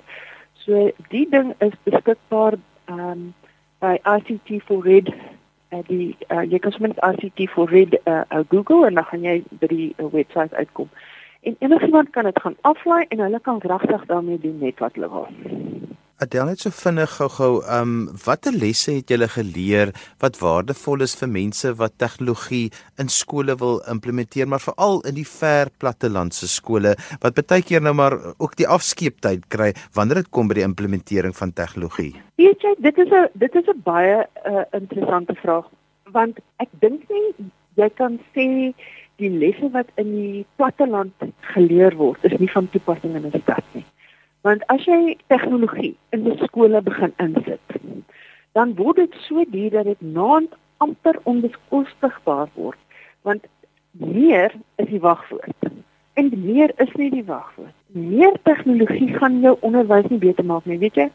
So 0.64 0.90
die 1.08 1.26
ding 1.30 1.52
is 1.58 1.74
beskikbaar 1.82 2.56
ehm 2.86 3.10
um, 3.10 3.34
by 3.78 3.98
ICT 4.08 4.62
for 4.64 4.82
Red 4.82 5.12
uh, 5.76 5.82
die 5.88 6.16
uh, 6.28 6.42
jy 6.50 6.58
kan 6.58 6.72
sommer 6.72 6.94
net 6.94 7.04
RCT 7.04 7.48
vir 7.54 7.70
read 7.72 7.98
uh, 8.04 8.22
uh, 8.30 8.42
Google 8.48 8.86
en 8.86 8.94
dan 9.00 9.08
gaan 9.10 9.26
jy 9.28 9.36
by 9.60 9.70
die 9.72 9.88
uh, 9.96 10.08
webwerf 10.12 10.52
uitkom. 10.52 10.88
En 11.46 11.56
enigiemand 11.58 12.10
kan 12.10 12.24
dit 12.24 12.40
gaan 12.42 12.56
aflaai 12.60 13.04
en 13.08 13.20
hulle 13.20 13.40
kan 13.40 13.60
regtig 13.62 14.06
daarmee 14.06 14.38
doen 14.42 14.58
net 14.58 14.78
wat 14.78 14.94
hulle 14.98 15.10
wil. 15.10 15.28
Adel 16.16 16.46
net 16.48 16.62
so 16.64 16.72
vinnig 16.72 17.10
gou-gou, 17.12 17.58
ehm 17.60 17.90
um, 18.08 18.18
watter 18.24 18.54
lesse 18.56 18.94
het 18.96 19.10
julle 19.12 19.26
geleer 19.28 19.90
wat 20.24 20.38
waardevol 20.40 21.02
is 21.04 21.12
vir 21.20 21.28
mense 21.28 21.72
wat 21.76 21.98
tegnologie 22.00 22.70
in 23.02 23.10
skole 23.12 23.52
wil 23.60 23.82
implementeer, 23.92 24.48
maar 24.48 24.62
veral 24.64 25.02
in 25.10 25.18
die 25.18 25.26
ver 25.28 25.68
plattelandse 25.76 26.48
skole 26.48 26.94
wat 27.20 27.36
baie 27.36 27.60
keer 27.60 27.84
nou 27.84 27.92
maar 28.00 28.16
ook 28.38 28.56
die 28.56 28.68
afskeeptyd 28.78 29.44
kry 29.52 29.74
wanneer 29.98 30.22
dit 30.22 30.30
kom 30.32 30.48
by 30.48 30.56
die 30.56 30.64
implementering 30.64 31.36
van 31.36 31.52
tegnologie? 31.52 32.14
Weet 32.40 32.64
jy, 32.64 32.72
dit 32.88 32.98
is 33.04 33.12
'n 33.12 33.28
dit 33.34 33.54
is 33.54 33.68
'n 33.68 33.82
baie 33.84 34.24
uh, 34.24 34.64
interessante 34.72 35.36
vraag 35.42 35.68
want 36.16 36.40
ek 36.64 36.72
dink 36.80 37.04
nie 37.10 37.50
jy 37.76 37.90
kan 37.90 38.16
sê 38.32 38.72
die 39.20 39.30
lesse 39.30 39.68
wat 39.72 39.92
in 39.96 40.16
die 40.16 40.46
platteland 40.56 41.12
geleer 41.52 41.94
word 41.96 42.24
is 42.24 42.40
nie 42.40 42.48
van 42.48 42.68
toepassing 42.72 43.14
in 43.16 43.26
'n 43.26 43.42
stad 43.42 43.64
nie. 43.74 43.84
Want 44.46 44.62
as 44.70 44.84
jy 44.86 45.16
tegnologie 45.26 45.96
in 46.14 46.22
die 46.22 46.36
skole 46.46 46.78
begin 46.86 47.10
insit, 47.22 47.78
dan 48.54 48.76
word 48.78 49.00
dit 49.02 49.14
so 49.24 49.42
duur 49.50 49.72
dat 49.74 49.88
dit 49.90 50.02
naand 50.06 50.52
amper 50.84 51.18
onbeskostigbaar 51.26 52.52
word. 52.54 52.78
Want 53.26 53.48
meer 53.90 54.54
is 54.76 54.86
die 54.92 55.00
wagwoord. 55.02 55.66
En 56.14 56.30
meer 56.44 56.70
is 56.84 56.92
nie 56.94 57.10
die 57.10 57.24
wagwoord. 57.26 57.74
Meer 57.96 58.38
tegnologie 58.46 59.08
gaan 59.16 59.40
jou 59.42 59.56
onderwys 59.66 60.06
nie 60.12 60.22
beter 60.22 60.46
maak 60.46 60.68
nie, 60.70 60.78
weet 60.78 61.00
jy? 61.00 61.08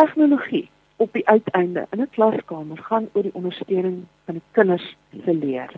Tegnologie 0.00 0.64
op 0.96 1.12
die 1.12 1.26
uiteinde 1.28 1.84
in 1.92 2.00
'n 2.00 2.10
klaskamer 2.16 2.80
gaan 2.88 3.10
oor 3.12 3.28
die 3.28 3.34
ondersteuning 3.34 4.06
van 4.24 4.40
die 4.40 4.46
kinders 4.56 4.96
se 5.24 5.34
leer. 5.34 5.70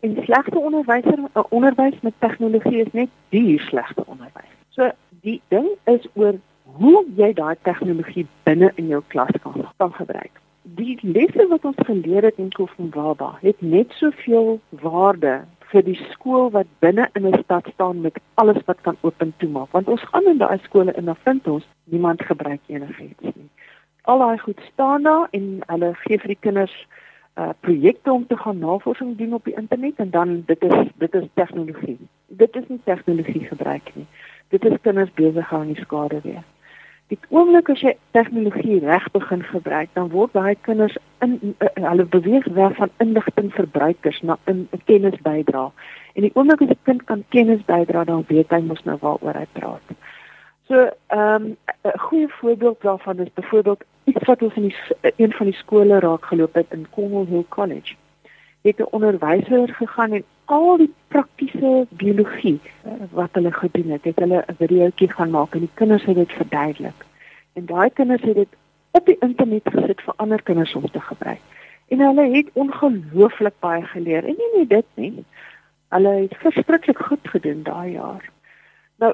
En 0.00 0.20
slegte 0.24 0.58
onderwyser 0.58 1.18
onderwys 1.48 2.00
met 2.00 2.14
tegnologie 2.18 2.84
is 2.84 2.92
net 2.92 3.08
duur 3.28 3.60
slegte 3.60 4.04
onderwys. 4.06 4.52
So 4.68 4.90
die 5.22 5.40
ding 5.48 5.68
is 5.84 6.06
oor 6.18 6.38
hoe 6.78 7.02
jy 7.16 7.32
daai 7.38 7.56
tegnologie 7.66 8.26
binne 8.46 8.70
in 8.80 8.88
jou 8.90 9.02
klas 9.14 9.34
kan 9.44 9.66
kan 9.82 9.92
gebruik. 9.98 10.40
Die 10.78 10.98
lesse 11.02 11.46
wat 11.50 11.64
ons 11.68 11.82
geleer 11.86 12.26
het 12.26 12.38
in 12.42 12.52
Kofumbaba 12.54 13.32
het 13.42 13.62
net 13.74 13.94
soveel 13.98 14.58
waarde 14.82 15.42
vir 15.72 15.86
die 15.86 15.98
skool 16.12 16.50
wat 16.54 16.70
binne 16.84 17.08
in 17.18 17.26
'n 17.26 17.42
stad 17.42 17.68
staan 17.74 18.00
met 18.00 18.18
alles 18.34 18.60
wat 18.66 18.80
kan 18.80 18.96
oop 19.00 19.22
en 19.22 19.32
toe 19.36 19.48
maak. 19.48 19.70
Want 19.72 19.88
ons 19.88 20.02
gaan 20.10 20.26
in 20.26 20.38
daai 20.38 20.58
skole 20.62 20.92
en 20.92 21.04
dan 21.04 21.16
vind 21.24 21.48
ons 21.48 21.66
niemand 21.84 22.22
gebruik 22.22 22.60
enigiets 22.66 23.22
nie. 23.34 23.50
Al 24.02 24.18
daai 24.18 24.38
goed 24.38 24.60
staan 24.72 25.02
daar 25.02 25.28
en 25.30 25.62
hulle 25.66 25.94
gee 25.94 26.18
vir 26.18 26.28
die 26.34 26.42
kinders 26.48 26.86
uh 27.38 27.52
projekte 27.60 28.12
om 28.12 28.26
te 28.26 28.36
gaan 28.36 28.58
navorsing 28.58 29.16
doen 29.16 29.34
op 29.34 29.44
die 29.44 29.56
internet 29.56 29.96
en 29.96 30.10
dan 30.10 30.42
dit 30.46 30.62
is 30.62 30.88
dit 30.94 31.14
is 31.14 31.28
tegnologie. 31.34 31.98
Dit 32.26 32.56
is 32.56 32.68
nie 32.68 32.80
tegnologie 32.84 33.44
gebruik 33.44 33.94
nie 33.94 34.06
dit 34.52 34.64
is 34.68 34.80
kinders 34.84 35.12
besig 35.18 35.52
aan 35.52 35.72
die 35.72 35.82
skade 35.82 36.20
weer. 36.24 36.42
Die 37.12 37.18
oomblik 37.28 37.68
as 37.72 37.82
jy 37.84 37.92
tegnologie 38.16 38.78
reg 38.84 39.08
begin 39.12 39.42
gebruik, 39.44 39.90
dan 39.96 40.08
word 40.12 40.32
baie 40.36 40.54
kinders 40.68 40.94
in 41.24 41.34
uh, 41.42 41.68
hulle 41.76 42.06
beweeg 42.14 42.46
weg 42.56 42.76
van 42.78 42.92
inligtingverbruikers 43.04 44.22
na 44.28 44.38
in 44.52 44.62
kennis 44.88 45.18
bydra. 45.24 45.66
En 46.16 46.26
die 46.26 46.32
oomblik 46.34 46.64
as 46.64 46.72
'n 46.72 46.84
kind 46.88 47.04
kan 47.10 47.24
kennis 47.28 47.64
bydra, 47.68 48.04
dan 48.04 48.24
weet 48.28 48.50
hy 48.50 48.60
mos 48.64 48.84
nou 48.84 48.96
waaroor 49.00 49.40
hy 49.40 49.46
praat. 49.58 49.96
So, 50.68 50.88
ehm 51.08 51.52
um, 51.52 51.56
'n 51.84 51.98
goeie 52.06 52.28
voorbeeld 52.28 52.80
daarvan 52.80 53.18
is 53.18 53.34
byvoorbeeld 53.34 53.84
iets 54.04 54.24
wat 54.26 54.42
ons 54.42 54.54
in 54.56 54.68
die, 54.68 54.76
een 55.16 55.32
van 55.32 55.46
die 55.46 55.60
skole 55.60 55.98
raak 56.00 56.24
geloop 56.24 56.54
het 56.54 56.66
in 56.70 56.86
Cornwall 56.90 57.26
Hill 57.26 57.44
College 57.48 57.94
het 58.62 58.78
'n 58.78 58.92
onderwyser 58.96 59.68
gegaan 59.68 60.12
en 60.12 60.24
al 60.44 60.76
die 60.76 60.94
praktiese 61.08 61.86
biologie 61.88 62.60
uh, 62.86 62.92
wat 63.10 63.30
hulle 63.32 63.52
gedoen 63.52 63.90
het, 63.90 64.04
het 64.04 64.18
hulle 64.18 64.44
'n 64.46 64.56
videoetjie 64.58 65.12
gaan 65.12 65.30
maak 65.30 65.54
en 65.54 65.60
die 65.60 65.74
kinders 65.74 66.04
het 66.04 66.16
dit 66.16 66.32
verduidelik. 66.32 67.06
En 67.52 67.66
daai 67.66 67.90
kinders 67.90 68.22
het 68.22 68.34
dit 68.34 68.48
op 68.90 69.06
die 69.06 69.16
internet 69.20 69.68
gesit 69.68 70.00
vir 70.00 70.14
ander 70.16 70.42
kinders 70.42 70.74
om 70.74 70.90
te 70.90 71.00
gebruik. 71.00 71.40
En 71.88 72.00
hulle 72.00 72.36
het 72.36 72.48
ongelooflik 72.52 73.54
baie 73.60 73.82
geleer. 73.82 74.24
En 74.24 74.36
nie 74.38 74.58
net 74.58 74.68
dit 74.68 74.86
nie. 74.94 75.24
Hulle 75.88 76.08
het 76.08 76.36
verskriklik 76.36 76.98
goed 76.98 77.28
gedoen 77.28 77.62
daai 77.62 77.92
jaar. 77.92 78.24
Nou 78.96 79.12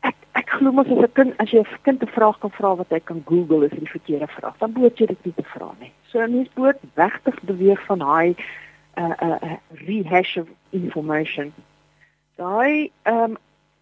ek 0.00 0.16
ek 0.32 0.50
glo 0.56 0.72
mos 0.72 0.88
as 0.88 1.04
'n 1.04 1.12
kind 1.12 1.34
as 1.38 1.50
jy 1.50 1.60
'n 1.60 1.82
kind 1.82 2.02
'n 2.02 2.14
vraag 2.16 2.38
kan 2.38 2.50
vra 2.50 2.74
wat 2.76 2.90
hy 2.90 3.00
kan 3.00 3.22
Google 3.26 3.64
is 3.64 3.78
die 3.78 3.88
verkeerde 3.96 4.26
vraag. 4.26 4.58
Dan 4.58 4.72
moet 4.72 4.98
jy 4.98 5.06
dit 5.06 5.24
nie 5.24 5.34
te 5.34 5.42
vra 5.42 5.70
nie. 5.80 5.92
So 6.06 6.20
'n 6.20 6.32
mens 6.36 6.48
moet 6.54 6.80
wegtig 6.94 7.42
beweeg 7.42 7.84
van 7.84 7.98
daai 7.98 8.34
'n 8.96 9.14
uh, 9.22 9.38
'n 9.40 9.44
uh, 9.44 9.56
rehash 9.86 10.36
of 10.36 10.48
information. 10.70 11.52
Daai 12.36 12.90
ehm 13.02 13.30
um, 13.30 13.36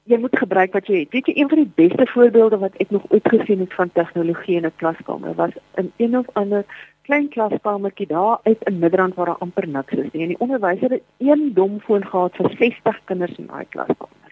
jy 0.04 0.18
moet 0.18 0.38
gebruik 0.38 0.72
wat 0.72 0.86
jy 0.90 1.04
het. 1.04 1.12
Weet 1.14 1.26
jy 1.26 1.34
een 1.36 1.48
van 1.48 1.60
die 1.62 1.72
beste 1.74 2.06
voorbeelde 2.10 2.58
wat 2.58 2.78
ek 2.82 2.90
nog 2.90 3.04
ooit 3.08 3.28
gesien 3.28 3.60
het 3.62 3.74
van 3.74 3.92
tegnologie 3.92 4.56
in 4.56 4.66
'n 4.66 4.76
klaskamer 4.76 5.34
was 5.34 5.54
in 5.74 5.92
een 5.96 6.18
of 6.18 6.26
ander 6.32 6.64
klein 7.02 7.28
klaskamertjie 7.28 8.06
daar 8.06 8.38
uit 8.42 8.62
in 8.62 8.78
Midrand 8.78 9.14
waar 9.14 9.26
daar 9.26 9.38
amper 9.38 9.68
niks 9.68 9.92
is 9.92 10.10
nie. 10.12 10.22
En 10.22 10.28
die 10.28 10.40
onderwyser 10.40 10.90
het 10.90 11.02
een 11.18 11.50
dom 11.54 11.80
foon 11.80 12.06
gehad 12.06 12.36
vir 12.36 12.50
60 12.58 13.00
kinders 13.04 13.38
in 13.38 13.46
daai 13.46 13.66
klaskamer. 13.68 14.30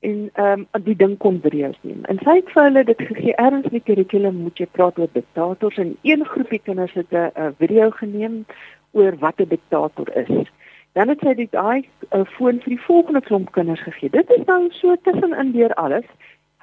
En 0.00 0.30
ehm 0.32 0.66
um, 0.72 0.82
die 0.84 0.96
ding 0.96 1.16
kon 1.18 1.40
video's 1.42 1.78
neem. 1.80 2.04
En 2.04 2.18
sy 2.22 2.34
het 2.34 2.50
vir 2.54 2.62
hulle 2.62 2.84
dit 2.84 3.02
gegee 3.02 3.34
erns 3.34 3.64
in 3.64 3.76
die 3.78 3.84
kurrikulum 3.84 4.36
moet 4.36 4.58
jy 4.58 4.66
praat 4.66 4.98
oor 4.98 5.08
diktators 5.12 5.76
en 5.76 5.96
een 6.02 6.24
groepie 6.24 6.60
kinders 6.68 6.92
het 6.92 7.12
'n 7.12 7.54
video 7.58 7.90
geneem 7.90 8.44
oor 8.96 9.18
wat 9.20 9.40
'n 9.40 9.48
diktator 9.48 10.08
is. 10.16 10.48
Dan 10.92 11.08
het 11.08 11.20
sy 11.20 11.34
dit 11.34 11.52
daai 11.52 11.88
uh, 12.10 12.24
foon 12.24 12.60
vir 12.64 12.72
die 12.76 12.84
volgende 12.88 13.20
klomp 13.20 13.52
kinders 13.52 13.82
gegee. 13.82 14.10
Dit 14.10 14.30
is 14.30 14.44
nou 14.46 14.68
so 14.70 14.96
tussenin 15.02 15.52
deur 15.52 15.74
alles. 15.74 16.08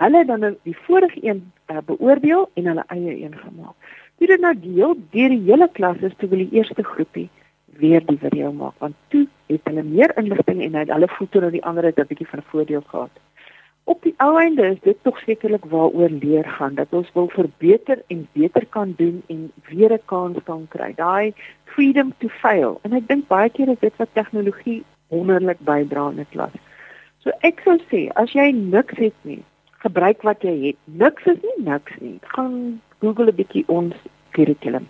Hulle 0.02 0.26
dan 0.26 0.40
nou 0.40 0.56
die 0.64 0.78
vorige 0.78 1.20
een 1.22 1.52
uh, 1.72 1.78
beoordeel 1.86 2.50
en 2.54 2.66
hulle 2.66 2.84
eie 2.88 3.24
een 3.24 3.38
gemaak. 3.38 3.76
Dit 4.18 4.30
het 4.30 4.42
nou 4.42 4.54
deel 4.60 4.96
deur 5.12 5.30
die 5.30 5.46
hele 5.46 5.70
klas 5.72 5.98
is 6.02 6.18
toe 6.18 6.30
wil 6.30 6.42
die 6.46 6.58
eerste 6.58 6.84
groepie 6.84 7.30
weer 7.78 8.06
die 8.06 8.18
video 8.18 8.52
maak 8.54 8.74
want 8.78 8.96
toe 9.08 9.28
het 9.46 9.62
hulle 9.70 9.84
meer 9.84 10.12
inligting 10.18 10.62
en 10.66 10.76
hulle 10.90 11.10
voel 11.16 11.30
toe 11.30 11.42
nou 11.42 11.52
die 11.52 11.64
ander 11.70 11.86
het 11.90 12.00
'n 12.00 12.08
bietjie 12.08 12.28
van 12.28 12.44
voordeel 12.52 12.84
gehad 12.88 13.10
op 13.84 14.02
die 14.02 14.14
ou 14.18 14.38
einde 14.40 14.66
is 14.68 14.80
dit 14.82 14.98
tog 15.02 15.20
sekerlik 15.20 15.66
waaroor 15.66 16.10
leer 16.10 16.48
gaan 16.58 16.76
dat 16.76 16.88
ons 16.92 17.10
wil 17.14 17.28
verbeter 17.28 18.02
en 18.08 18.28
beter 18.32 18.66
kan 18.66 18.94
doen 18.98 19.24
en 19.28 19.52
weer 19.68 19.94
'n 19.94 20.06
kans 20.06 20.38
kan 20.44 20.68
kry. 20.70 20.94
Daai 20.96 21.34
freedom 21.64 22.14
to 22.18 22.28
fail. 22.28 22.80
En 22.84 22.94
ek 22.94 23.08
dink 23.08 23.28
baie 23.28 23.50
keer 23.50 23.70
is 23.70 23.80
dit 23.80 23.96
wat 23.98 24.10
tegnologie 24.14 24.84
wonderlik 25.08 25.60
bydra 25.60 26.10
in 26.10 26.20
'n 26.20 26.28
klas. 26.30 26.56
So 27.24 27.32
ek 27.40 27.62
sou 27.64 27.78
sê 27.92 28.10
as 28.16 28.32
jy 28.32 28.52
niks 28.52 28.98
het 28.98 29.16
nie, 29.22 29.44
gebruik 29.84 30.22
wat 30.22 30.42
jy 30.42 30.56
het. 30.68 30.78
Niks 30.86 31.26
is 31.26 31.40
nie 31.42 31.66
niks 31.66 31.94
nie. 32.00 32.20
Gaan 32.22 32.82
Google 33.00 33.32
'n 33.32 33.36
bietjie 33.36 33.64
ons 33.68 33.96
kurrikulum. 34.32 34.88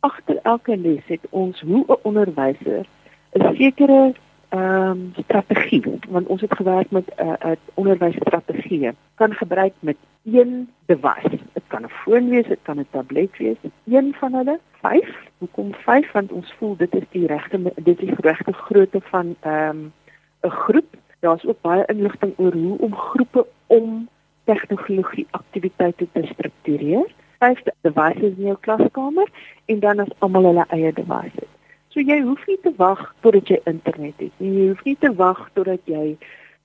Agter 0.00 0.38
elke 0.42 0.76
les 0.76 1.04
het 1.06 1.26
ons 1.30 1.60
hoe 1.60 1.84
'n 1.88 2.00
onderwyser 2.02 2.84
'n 3.32 3.56
sekere 3.56 4.14
um, 4.54 5.12
strategie 5.24 5.82
want 6.08 6.26
ons 6.26 6.40
het 6.40 6.54
gewerk 6.54 6.90
met 6.90 7.06
'n 7.16 7.22
uh, 7.22 7.32
uh, 7.44 7.52
onderwysstrategie 7.74 8.90
kan 9.14 9.34
gebruik 9.34 9.72
met 9.78 9.96
een 10.24 10.70
device. 10.86 11.38
Dit 11.52 11.62
kan 11.66 11.82
'n 11.82 11.88
foon 11.88 12.28
wees, 12.28 12.46
dit 12.46 12.58
kan 12.62 12.78
'n 12.78 12.86
tablet 12.90 13.36
wees. 13.36 13.56
Een 13.84 14.14
van 14.18 14.34
hulle, 14.34 14.60
5. 14.80 15.16
Hoekom 15.38 15.74
5? 15.74 16.12
Want 16.12 16.32
ons 16.32 16.54
voel 16.58 16.76
dit 16.76 16.94
is 16.94 17.04
die 17.10 17.26
regte 17.26 17.72
dit 17.76 18.00
is 18.00 18.06
die 18.06 18.20
regte 18.20 18.52
grootte 18.52 19.00
van 19.00 19.36
ehm 19.40 19.68
um, 19.68 19.92
'n 20.42 20.50
groep. 20.50 20.96
Daar's 21.20 21.44
ook 21.46 21.60
baie 21.60 21.84
inligting 21.86 22.32
oor 22.36 22.52
hoe 22.52 22.78
om 22.78 22.94
groepe 22.94 23.46
om 23.66 24.08
tegnologie 24.44 25.26
aktiwiteite 25.30 26.06
te 26.12 26.28
struktureer. 26.32 27.14
Vyf 27.38 27.62
devices 27.80 28.36
in 28.36 28.44
jou 28.44 28.56
klaskamer 28.60 29.28
en 29.64 29.80
dan 29.80 29.98
as 29.98 30.08
almal 30.18 30.42
hulle 30.42 30.64
eie 30.68 30.92
devices. 30.92 31.50
So 31.92 32.00
jy 32.00 32.22
hoef 32.24 32.40
nie 32.48 32.56
te 32.64 32.72
wag 32.78 33.00
totdat 33.20 33.50
jy 33.52 33.58
internet 33.68 34.16
het 34.16 34.38
nie. 34.40 34.52
Jy 34.56 34.68
hoef 34.70 34.86
nie 34.86 34.96
te 34.96 35.10
wag 35.18 35.42
totdat 35.52 35.90
jy 35.90 36.14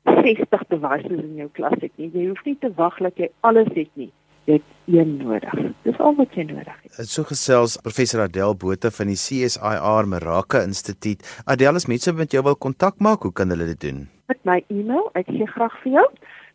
60 0.07 0.63
devices 0.71 1.19
in 1.19 1.41
jou 1.41 1.49
klas 1.57 1.75
het 1.81 1.91
nie. 1.99 2.07
Jy 2.13 2.29
hoef 2.29 2.45
nie 2.47 2.55
te 2.61 2.71
wag 2.77 2.95
dat 3.03 3.19
jy 3.19 3.27
alles 3.47 3.67
het 3.75 3.91
nie. 3.99 4.07
Jy 4.47 4.61
het 4.61 4.95
een 4.95 5.17
nodig. 5.19 5.57
Dis 5.83 5.99
al 5.99 6.15
wat 6.15 6.37
jy 6.39 6.45
nodig 6.47 6.71
het. 6.85 7.01
So 7.11 7.27
gesels 7.27 7.75
professor 7.83 8.23
Adel 8.23 8.55
Botha 8.55 8.93
van 8.95 9.11
die 9.11 9.19
CSIR 9.19 10.07
Meraka 10.07 10.63
Instituut. 10.63 11.27
Adel, 11.43 11.75
as 11.75 11.89
mense 11.91 12.15
met 12.15 12.31
jou 12.31 12.45
wil 12.47 12.55
kontak 12.55 13.03
maak, 13.03 13.27
hoe 13.27 13.35
kan 13.35 13.51
hulle 13.51 13.67
dit 13.73 13.83
doen? 13.89 14.05
Met 14.31 14.39
my 14.47 14.61
e-mail, 14.71 15.11
ek 15.19 15.27
gee 15.27 15.51
graag 15.51 15.75
vir 15.83 15.97
jou. 15.99 16.07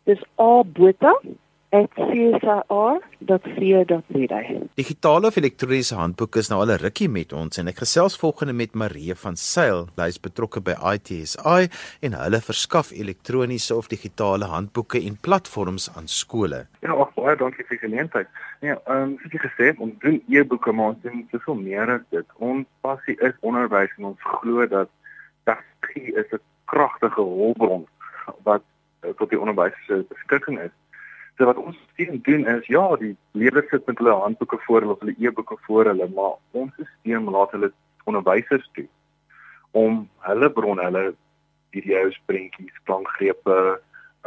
Dis 0.09 0.25
abotha 0.41 1.13
@csr.co.za. 1.73 3.21
Digitale 4.75 5.27
of 5.27 5.35
elektroniese 5.35 5.95
handboeke 5.95 6.39
is 6.39 6.49
nou 6.49 6.59
al 6.61 6.71
'n 6.71 6.77
rukkie 6.77 7.09
met 7.09 7.33
ons 7.33 7.57
en 7.57 7.67
ek 7.67 7.77
gesels 7.77 8.17
volgende 8.17 8.53
met 8.53 8.73
Marie 8.73 9.15
van 9.15 9.35
Sail. 9.35 9.87
Sy 9.95 10.07
is 10.07 10.19
betrokke 10.19 10.61
by 10.61 10.75
ITSI 10.93 11.69
en 12.01 12.13
hulle 12.13 12.41
verskaf 12.41 12.91
elektroniese 12.91 13.75
of 13.75 13.87
digitale 13.87 14.45
handboeke 14.45 15.01
en 15.01 15.17
platforms 15.21 15.89
aan 15.95 16.07
skole. 16.07 16.67
Ja, 16.79 16.91
ag 16.93 17.13
baie 17.13 17.35
dankie 17.35 17.65
vir 17.65 17.77
die 17.79 17.89
geleentheid. 17.89 18.27
Ja, 18.59 18.77
ehm 18.85 19.01
um, 19.01 19.17
soos 19.21 19.31
jy 19.31 19.39
gesê 19.39 19.63
het, 19.65 19.77
ons 19.77 19.93
doen 19.99 20.23
e-boeke 20.29 20.71
maar 20.71 20.85
ons 20.93 21.01
doen 21.01 21.27
soveel 21.31 21.55
meer 21.55 21.89
as 21.89 22.01
dit. 22.09 22.25
Ons 22.37 22.65
passie 22.81 23.17
is 23.19 23.33
onderwys 23.39 23.91
en 23.97 24.05
ons 24.05 24.21
glo 24.21 24.67
dat 24.67 24.89
tegnologie 25.43 26.15
is 26.21 26.31
'n 26.31 26.39
kragtige 26.65 27.21
hulpbron 27.21 27.87
wat 28.43 28.61
tot 29.17 29.29
die 29.29 29.39
onderwys 29.39 29.73
se 29.87 30.05
beskikking 30.09 30.59
is. 30.59 30.71
So 31.37 31.45
wat 31.49 31.57
ons 31.57 31.77
steeds 31.93 32.21
doen 32.27 32.45
is 32.47 32.67
ja, 32.69 32.83
die 33.01 33.15
leerders 33.31 33.69
sit 33.69 33.85
met 33.89 33.97
hulle 33.97 34.13
handboeke 34.21 34.59
voor 34.65 34.81
hulle 34.81 34.93
of 34.93 34.99
hulle 34.99 35.15
e-boeke 35.17 35.57
voor 35.65 35.89
hulle, 35.89 36.09
maar 36.13 36.35
ons 36.51 36.73
stelsel 36.77 37.31
laat 37.33 37.55
hulle 37.55 37.71
onderwysers 38.03 38.69
toe 38.73 38.87
om 39.73 40.03
hulle 40.27 40.49
bronne, 40.53 40.83
hulle 40.85 41.15
video's, 41.73 42.19
prentjies, 42.29 42.75
klankgrepe, 42.85 43.57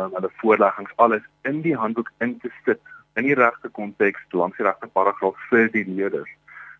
um, 0.00 0.10
hulle 0.16 0.30
voorleggings 0.40 0.96
alles 0.96 1.22
in 1.46 1.60
die 1.62 1.76
handboek 1.78 2.10
in 2.18 2.34
te 2.42 2.50
sit 2.64 2.82
in 3.16 3.28
die 3.28 3.36
regte 3.38 3.70
konteks 3.78 4.26
langs 4.34 4.58
die 4.58 4.66
regte 4.66 4.90
paragraaf 4.92 5.38
vir 5.50 5.70
die 5.72 5.84
leerders. 5.86 6.32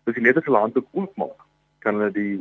Dus 0.05 0.17
die 0.17 0.25
leerders 0.25 0.45
hulle 0.49 0.65
handboek 0.65 0.89
oopmaak, 0.91 1.39
kan 1.85 1.97
hulle 1.97 2.11
die 2.13 2.35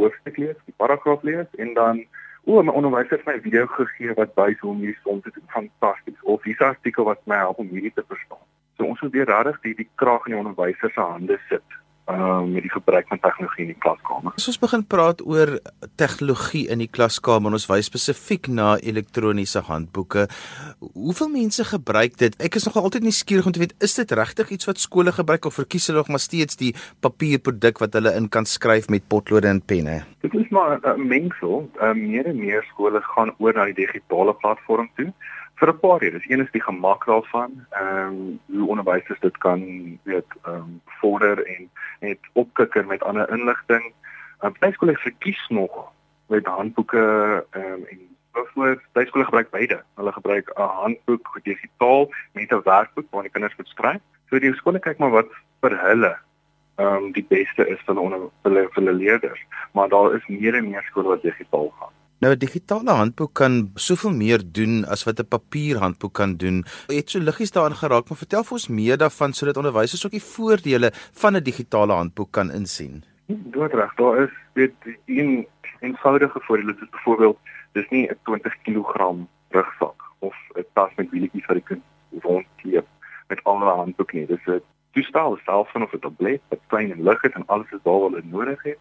hoofstuk 0.00 0.42
lees, 0.42 0.58
die 0.66 0.76
paragraaf 0.76 1.22
lees 1.22 1.48
en 1.62 1.72
dan 1.78 2.02
O, 2.44 2.62
my 2.62 2.72
onderwyser 2.74 3.16
het 3.16 3.26
my 3.26 3.36
video 3.40 3.66
gegee 3.66 4.14
wat 4.18 4.34
wys 4.34 4.58
hoe 4.60 4.70
om 4.70 4.80
hierdie 4.82 4.98
som 5.02 5.20
te 5.22 5.30
doen. 5.34 5.44
Fantasties. 5.54 6.22
Of 6.22 6.42
hierdie 6.42 6.66
artikel 6.66 7.06
wat 7.06 7.22
my 7.30 7.38
help 7.44 7.60
om 7.62 7.70
hierdie 7.70 7.94
te 7.94 8.04
verstaan. 8.08 8.42
So 8.76 8.88
ons 8.88 9.00
moet 9.00 9.12
weer 9.12 9.30
regtig 9.30 9.60
die 9.66 9.74
die 9.84 9.88
krag 9.94 10.26
in 10.26 10.34
die 10.34 10.40
onderwyser 10.40 10.90
se 10.90 11.00
hande 11.00 11.38
sit 11.48 11.80
um, 12.06 12.52
met 12.52 12.62
die 12.62 12.72
gebruik 12.72 13.08
van 13.08 13.20
tegnologie 13.20 13.66
in 13.66 13.72
die 13.72 13.78
klaskamer. 13.78 14.34
As 14.36 14.48
ons 14.50 14.60
begin 14.62 14.84
praat 14.86 15.22
oor 15.26 15.54
tegnologie 16.00 16.64
in 16.72 16.82
die 16.82 16.90
klaskamer, 16.90 17.54
ons 17.54 17.68
wys 17.70 17.90
spesifiek 17.90 18.48
na 18.52 18.74
elektroniese 18.82 19.62
handboeke. 19.68 20.26
Hoeveel 20.92 21.30
mense 21.32 21.66
gebruik 21.68 22.18
dit? 22.22 22.36
Ek 22.42 22.58
is 22.58 22.66
nog 22.68 22.78
altyd 22.80 23.06
nuuskierig 23.06 23.48
om 23.48 23.54
te 23.54 23.62
weet, 23.62 23.76
is 23.84 23.96
dit 23.98 24.16
regtig 24.18 24.54
iets 24.56 24.68
wat 24.70 24.82
skole 24.82 25.14
gebruik 25.14 25.46
of 25.48 25.58
verkies 25.60 25.88
hulle 25.90 26.02
nog 26.02 26.12
maar 26.12 26.22
steeds 26.22 26.58
die 26.60 26.72
papierproduk 27.04 27.82
wat 27.82 27.94
hulle 27.98 28.14
in 28.18 28.28
kan 28.32 28.48
skryf 28.48 28.88
met 28.92 29.06
potlode 29.08 29.50
en 29.50 29.62
penne? 29.62 30.02
Dit 30.22 30.34
is 30.34 30.48
maar 30.50 30.80
'n 30.82 31.06
mengsel. 31.06 31.68
Um, 31.82 32.06
meer 32.10 32.26
en 32.26 32.38
meer 32.38 32.62
skole 32.72 33.00
gaan 33.02 33.34
oor 33.38 33.54
na 33.54 33.64
die 33.64 33.86
digitale 33.86 34.34
platform 34.34 34.90
toe 34.96 35.12
vir 35.62 35.72
'n 35.72 35.78
paar 35.78 35.98
redes. 35.98 36.28
Een 36.28 36.40
is 36.40 36.50
die 36.50 36.62
gemak 36.62 37.04
daarvan, 37.06 37.66
ehm 37.70 38.06
um, 38.06 38.40
hoe 38.58 38.68
onderwysers 38.68 39.20
dit 39.20 39.38
kan 39.38 39.60
weet 40.02 40.30
ehm 40.42 40.54
um, 40.54 40.80
vorder 40.84 41.46
en 41.46 41.70
net 42.00 42.18
opkikker 42.32 42.86
met 42.86 43.02
ander 43.02 43.30
inligting. 43.30 43.92
Uh, 44.40 44.50
baie 44.58 44.72
skole 44.72 44.96
verkies 44.96 45.48
nog 45.48 45.92
met 46.26 46.46
handboeke 46.46 47.04
ehm 47.50 47.72
um, 47.72 47.84
en 47.90 48.00
byvoorbeeld 48.32 48.82
baie 48.92 49.06
skole 49.06 49.24
gebruik 49.24 49.50
beide. 49.50 49.82
Hulle 49.94 50.12
gebruik 50.12 50.50
'n 50.54 50.62
handboek 50.82 51.40
digitaal 51.42 52.10
met 52.32 52.50
'n 52.52 52.62
werkboek 52.64 53.10
waar 53.10 53.22
die 53.22 53.30
kinders 53.30 53.56
moet 53.56 53.68
skryf. 53.68 54.02
So 54.28 54.38
die 54.38 54.54
skole 54.54 54.78
kyk 54.78 54.98
maar 54.98 55.10
wat 55.10 55.30
vir 55.60 55.78
hulle 55.86 56.18
ehm 56.74 56.94
um, 56.94 57.12
die 57.12 57.26
beste 57.28 57.68
is 57.68 57.80
vir 57.86 57.94
hulle 57.94 58.30
vir 58.42 58.68
hulle 58.74 58.92
leerders, 58.92 59.40
maar 59.72 59.88
daar 59.88 60.14
is 60.14 60.26
meer 60.26 60.54
en 60.54 60.70
meer 60.70 60.82
skole 60.82 61.08
wat 61.08 61.22
digitaal 61.22 61.74
gaan. 61.78 62.01
Nou 62.22 62.34
'n 62.34 62.38
digitale 62.38 62.90
handboek 62.90 63.32
kan 63.34 63.70
soveel 63.74 64.12
meer 64.14 64.42
doen 64.58 64.84
as 64.84 65.04
wat 65.04 65.18
'n 65.20 65.28
papierhandboek 65.28 66.14
kan 66.14 66.36
doen. 66.36 66.64
Jy 66.86 66.96
het 66.96 67.10
so 67.10 67.18
liggies 67.18 67.50
daarin 67.50 67.76
geraak, 67.76 68.08
maar 68.08 68.18
vertel 68.18 68.44
vir 68.44 68.52
ons 68.52 68.68
meer 68.68 68.96
daarvan 68.96 69.32
sodat 69.32 69.56
onderwysers 69.56 70.06
ook 70.06 70.12
die 70.12 70.30
voordele 70.34 70.90
van 71.12 71.36
'n 71.36 71.42
digitale 71.42 71.92
handboek 71.92 72.30
kan 72.30 72.50
insien. 72.50 73.04
Doodreg, 73.26 73.94
daar 73.94 74.22
is 74.22 74.30
weet 74.52 74.74
een 75.04 75.46
eenvoudige 75.80 76.40
voordele 76.40 76.74
soos 76.78 76.90
byvoorbeeld 76.90 77.38
dis 77.72 77.88
nie 77.88 78.08
'n 78.08 78.18
20 78.24 78.56
kg 78.62 79.14
rugsak 79.48 80.02
of 80.18 80.36
'n 80.54 80.64
tas 80.72 80.90
met 80.96 81.10
wielietjies 81.10 81.46
wat 81.46 81.56
jy 81.56 81.62
kan 81.62 81.82
rondkleep 82.20 82.86
met 83.28 83.44
alle 83.44 83.64
handboek 83.64 84.12
nie. 84.12 84.26
Dis 84.26 84.46
'n 84.46 84.62
toestel 84.92 85.38
self 85.44 85.70
van 85.70 85.82
of 85.82 85.92
'n 85.92 85.98
tablet 85.98 86.40
wat 86.48 86.60
klein 86.66 86.92
en 86.92 87.02
lig 87.02 87.22
is 87.22 87.32
en 87.32 87.46
alles 87.46 87.70
is 87.72 87.82
daar 87.82 88.00
wat 88.00 88.12
jy 88.12 88.30
nodig 88.30 88.62
het. 88.62 88.78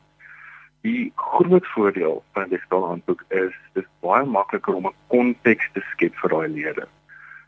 Die 0.82 1.12
groot 1.16 1.68
voordeel 1.68 2.24
van 2.34 2.44
'n 2.44 2.50
digitale 2.50 2.86
handboek 2.86 3.24
is 3.28 3.56
dis 3.74 3.86
baie 4.00 4.26
makliker 4.26 4.74
om 4.74 4.88
'n 4.88 4.96
konteks 5.08 5.70
te 5.74 5.82
skep 5.92 6.16
vir 6.16 6.30
daai 6.30 6.48
leerders. 6.48 6.94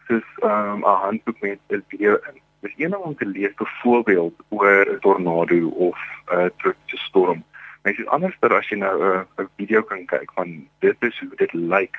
Soos 0.07 0.27
um, 0.41 0.49
'n 0.49 0.83
um, 0.83 0.83
handboek 0.83 1.41
met 1.41 1.59
'n 1.69 1.83
video 1.87 2.13
in. 2.13 2.41
Dis 2.59 2.73
een 2.77 2.97
om 2.97 3.15
te 3.15 3.25
lees 3.25 3.53
byvoorbeeld 3.53 4.35
oor 4.49 4.85
'n 4.85 4.99
tornado 4.99 5.67
of 5.67 5.97
'n 6.31 6.35
uh, 6.35 6.49
tropiese 6.57 6.97
storm. 6.97 7.43
Mens 7.81 7.97
is 7.97 8.07
anders 8.07 8.39
as 8.39 8.69
jy 8.69 8.77
nou 8.77 8.95
'n 9.03 9.25
uh, 9.37 9.45
video 9.57 9.81
kan 9.81 10.05
kyk 10.05 10.31
van 10.33 10.67
dit 10.79 10.95
is 10.99 11.19
hoe 11.19 11.35
dit 11.35 11.53
lyk 11.53 11.97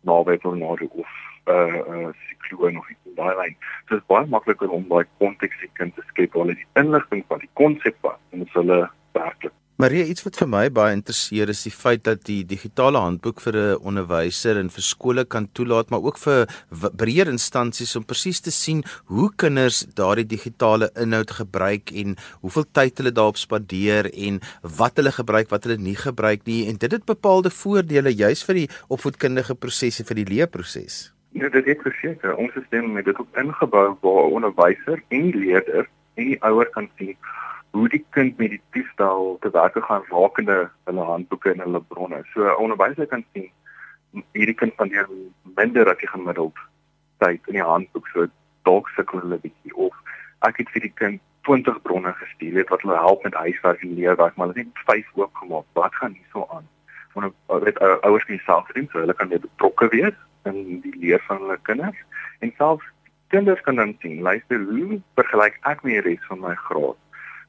naby 0.00 0.32
'n 0.32 0.38
tornado 0.38 0.84
of 0.84 1.10
'n 1.46 1.52
uh, 1.52 1.80
uh, 1.88 2.08
sikloon 2.28 2.78
of 2.78 2.90
iets 2.90 3.14
daai 3.14 3.36
lyn. 3.36 3.56
So 3.86 3.94
dit 3.94 3.98
is 3.98 4.06
baie 4.06 4.26
makliker 4.26 4.68
om 4.70 4.88
daai 4.88 5.06
konteks 5.18 5.56
te 5.74 6.02
skep, 6.06 6.32
hulle 6.32 6.54
die 6.54 6.72
inligting 6.74 7.24
van 7.28 7.38
die 7.38 7.52
konsep 7.52 7.96
wat 8.00 8.20
en 8.30 8.48
hulle 8.52 8.90
werklik 9.12 9.52
Maria, 9.76 10.06
iets 10.08 10.24
wat 10.24 10.38
vir 10.40 10.48
my 10.48 10.60
baie 10.72 10.94
interesseer 10.96 11.50
is 11.52 11.58
die 11.66 11.70
feit 11.74 12.06
dat 12.06 12.22
die 12.24 12.38
digitale 12.48 12.96
handboek 12.96 13.42
vir 13.44 13.56
'n 13.56 13.82
onderwyser 13.90 14.56
en 14.56 14.70
vir 14.72 14.82
skole 14.82 15.24
kan 15.26 15.48
toelaat, 15.52 15.90
maar 15.90 16.00
ook 16.00 16.16
vir 16.16 16.48
breër 16.96 17.28
instansies 17.28 17.92
om 17.96 18.04
presies 18.04 18.40
te 18.40 18.50
sien 18.50 18.80
hoe 19.12 19.28
kinders 19.36 19.84
daardie 19.92 20.24
digitale 20.24 20.88
inhoud 20.96 21.30
gebruik 21.30 21.92
en 21.92 22.16
hoeveel 22.40 22.64
tyd 22.72 22.96
hulle 22.98 23.12
daarop 23.12 23.36
spandeer 23.36 24.08
en 24.14 24.40
wat 24.62 24.96
hulle 24.96 25.12
gebruik, 25.12 25.50
wat 25.50 25.64
hulle 25.64 25.76
nie 25.76 25.96
gebruik 25.96 26.46
nie 26.46 26.68
en 26.68 26.76
dit 26.78 26.92
het 26.92 27.04
bepaalde 27.04 27.50
voordele 27.50 28.08
juis 28.08 28.44
vir 28.44 28.54
die 28.54 28.68
opvoedkundige 28.88 29.54
prosesse 29.54 30.04
vir 30.04 30.24
die 30.24 30.30
leerproses. 30.32 31.12
Ja, 31.32 31.50
dit 31.50 31.66
is 31.66 31.76
verseker. 31.82 32.34
Ons 32.36 32.52
stelsel 32.52 32.96
het 32.96 33.04
dit 33.04 33.20
ook 33.20 33.36
ingebou 33.36 33.98
waar 34.00 34.24
'n 34.24 34.32
onderwyser 34.40 35.02
en 35.08 35.30
die 35.30 35.36
leerder 35.36 35.84
en 36.14 36.24
die 36.24 36.40
ouer 36.40 36.70
kan 36.72 36.88
sien 36.96 37.16
hoe 37.76 37.88
die 37.92 38.04
kind 38.16 38.38
met 38.40 38.50
die 38.54 38.62
toestel 38.74 39.36
te 39.40 39.50
werk 39.52 39.76
gaan 39.88 40.04
rakende 40.08 40.56
hulle 40.88 41.04
handboeke 41.10 41.52
en 41.52 41.62
hulle 41.64 41.82
bronne. 41.92 42.22
So 42.32 42.46
'n 42.46 42.56
onderwyser 42.64 43.06
kan 43.06 43.24
sien 43.32 43.50
hierdie 44.32 44.58
kind 44.60 44.72
spandeer 44.72 45.08
minder 45.60 45.90
as 45.92 45.98
die 45.98 46.12
gemiddeld 46.14 46.58
tyd 47.18 47.40
in 47.46 47.58
die 47.58 47.68
handboek. 47.72 48.08
So 48.12 48.26
dalk 48.62 48.88
sukkel 48.96 49.20
hulle 49.20 49.38
bietjie 49.44 49.74
of 49.74 49.94
ek 50.48 50.56
het 50.62 50.70
vir 50.74 50.86
die 50.88 50.96
kind 51.02 51.20
20 51.48 51.82
bronne 51.82 52.12
gestuur 52.22 52.54
weet 52.54 52.72
wat 52.74 52.82
hulle 52.82 52.98
help 53.08 53.24
met 53.24 53.34
huiswerk 53.34 53.82
en 53.82 53.94
leerwerk, 53.94 54.36
maar 54.36 54.48
hulle 54.48 54.58
het 54.58 54.66
net 54.66 54.84
5 54.86 55.12
oopgemaak. 55.14 55.64
Wat 55.72 55.94
gaan 55.94 56.12
hier 56.12 56.30
so 56.32 56.46
aan? 56.50 56.68
Want 57.14 57.34
weet 57.64 57.78
ouers 57.78 58.24
kan 58.24 58.40
self 58.44 58.66
doen, 58.72 58.88
so 58.92 58.98
hulle 58.98 59.14
kan 59.14 59.28
net 59.28 59.40
betrokke 59.40 59.88
wees 59.88 60.16
in 60.44 60.80
die 60.80 60.96
leer 60.98 61.22
van 61.28 61.38
hulle 61.44 61.58
kinders 61.62 61.98
en 62.40 62.52
selfs 62.56 62.84
kinders 63.28 63.60
kan 63.60 63.76
dan 63.76 63.96
sien, 64.00 64.20
luister 64.22 64.60
hoe 64.68 65.00
vergelyk 65.18 65.58
ek 65.62 65.82
die 65.82 66.00
res 66.00 66.22
van 66.28 66.40
my 66.40 66.54
graad? 66.54 66.98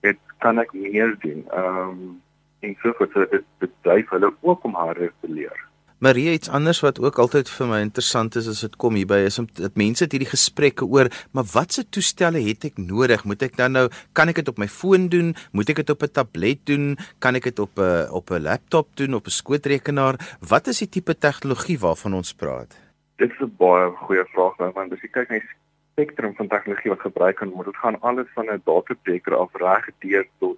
Dit 0.01 0.20
kan 0.38 0.60
ek 0.60 0.74
meer 0.74 1.16
doen. 1.20 1.46
Ehm 1.50 1.89
um, 1.89 2.22
en 2.60 2.75
so 2.82 2.94
voort. 2.98 3.12
So 3.13 3.25
dit 3.32 3.46
dit 3.60 3.74
dryf 3.82 4.10
hulle 4.10 4.34
ook 4.42 4.63
om 4.63 4.74
harder 4.74 5.13
te 5.22 5.30
leer. 5.30 5.66
Marie 5.98 6.30
iets 6.30 6.50
anders 6.54 6.84
wat 6.86 7.00
ook 7.01 7.18
altyd 7.18 7.50
vir 7.50 7.70
my 7.72 7.77
interessant 7.82 8.36
is 8.38 8.46
as 8.51 8.60
dit 8.62 8.75
kom 8.77 8.94
hierby 9.00 9.18
is 9.25 9.39
om 9.42 9.48
dat 9.58 9.80
mense 9.82 10.04
het 10.06 10.12
hierdie 10.13 10.30
gesprekke 10.30 10.86
oor 10.86 11.10
maar 11.34 11.48
watse 11.56 11.82
toestelle 11.89 12.38
het 12.46 12.68
ek 12.70 12.77
nodig? 12.77 13.24
Moet 13.25 13.48
ek 13.48 13.58
dan 13.58 13.74
nou 13.74 13.88
kan 14.13 14.30
ek 14.30 14.44
dit 14.44 14.51
op 14.51 14.62
my 14.62 14.68
foon 14.70 15.08
doen? 15.10 15.34
Moet 15.58 15.74
ek 15.74 15.82
dit 15.82 15.89
op 15.89 16.06
'n 16.06 16.13
tablet 16.13 16.62
doen? 16.70 16.98
Kan 17.18 17.36
ek 17.36 17.50
dit 17.50 17.60
op 17.60 17.82
'n 17.82 18.13
op 18.13 18.30
'n 18.30 18.46
laptop 18.46 18.94
doen 18.94 19.18
op 19.18 19.25
'n 19.25 19.38
skootrekenaar? 19.42 20.22
Wat 20.48 20.68
is 20.68 20.86
die 20.86 20.89
tipe 20.89 21.18
tegnologie 21.18 21.80
waarvan 21.80 22.13
ons 22.13 22.34
praat? 22.34 22.77
Dit 23.18 23.32
is 23.32 23.39
'n 23.42 23.56
baie 23.58 23.89
goeie 24.06 24.25
vraag 24.34 24.58
nou 24.58 24.72
want 24.74 24.94
as 24.94 25.01
jy 25.01 25.10
kyk 25.10 25.30
na 25.30 25.39
die 25.39 25.50
spektrum 25.98 26.36
van 26.36 26.48
tegnologie 26.48 26.89
wat 26.89 27.00
gebruik 27.00 27.36
kan 27.36 27.50
word. 27.50 27.66
Dit 27.66 27.77
gaan 27.82 28.01
alles 28.01 28.27
van 28.33 28.46
'n 28.46 28.62
databeker 28.64 29.36
af 29.36 29.53
reg 29.53 29.90
deur 30.00 30.27
tot 30.40 30.57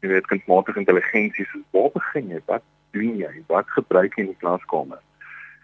jy 0.00 0.08
weet 0.08 0.26
kunsmatige 0.26 0.78
intelligensie. 0.78 1.46
So 1.52 1.58
waar 1.70 1.90
begin 1.92 2.28
jy? 2.28 2.40
Wat 2.46 2.62
doen 2.90 3.16
jy? 3.16 3.42
Wat 3.46 3.70
gebruik 3.70 4.14
jy 4.14 4.22
in 4.22 4.30
die 4.30 4.42
klaskamer? 4.42 4.98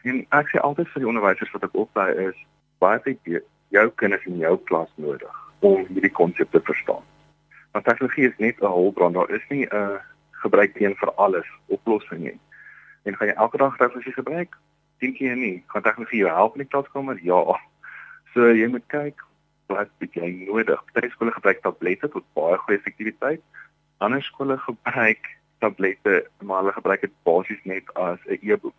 En 0.02 0.26
ek 0.28 0.48
sê 0.48 0.58
altyd 0.58 0.88
vir 0.88 1.00
die 1.00 1.08
onderwysers 1.08 1.50
wat 1.50 1.62
ek 1.62 1.74
oplei 1.74 2.10
is, 2.28 2.36
het 2.80 3.18
jy 3.22 3.40
jou 3.68 3.90
kinders 3.94 4.26
in 4.26 4.38
jou 4.38 4.58
klas 4.64 4.90
nodig 4.94 5.36
om 5.60 5.86
hierdie 5.86 6.12
konsep 6.12 6.50
te 6.50 6.60
verstaan? 6.60 7.04
Want 7.72 7.84
tegnologie 7.84 8.28
is 8.28 8.38
net 8.38 8.60
'n 8.60 8.66
hulpbron. 8.66 9.12
Daar 9.12 9.30
is 9.30 9.46
nie 9.48 9.66
'n 9.66 10.00
gebruik 10.30 10.74
teen 10.74 10.96
vir 10.96 11.12
alles 11.14 11.46
oplossing 11.66 12.20
nie. 12.20 12.40
En 13.04 13.16
gaan 13.16 13.28
jy 13.28 13.34
elke 13.34 13.56
dag 13.56 13.76
tegnologie 13.76 14.12
gebruik? 14.12 14.56
Dink 14.98 15.16
jy 15.16 15.34
nie? 15.34 15.64
Gaan 15.66 15.82
tegnologie 15.82 16.18
jou 16.18 16.30
help 16.30 16.52
in 16.56 16.62
die 16.62 16.68
klaskamer? 16.68 17.18
Ja, 17.22 17.60
So 18.36 18.50
jy 18.52 18.66
moet 18.68 18.84
kyk 18.92 19.22
wat 19.72 19.88
jy 20.12 20.26
nodig. 20.44 20.80
Party 20.92 21.08
skole 21.08 21.32
gebruik 21.32 21.62
tablette 21.64 22.10
tot 22.12 22.24
baie 22.36 22.58
goeie 22.60 22.76
effektiwiteit. 22.76 23.40
Ander 24.04 24.20
skole 24.26 24.58
gebruik 24.60 25.30
tablette, 25.64 26.18
maar 26.44 26.60
hulle 26.60 26.74
gebruik 26.76 27.06
dit 27.06 27.14
basies 27.24 27.62
net 27.64 27.88
as 27.96 28.20
'n 28.28 28.36
e-boek. 28.44 28.76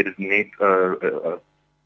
Dit 0.00 0.08
is 0.08 0.16
net 0.16 0.48
'n 0.56 1.36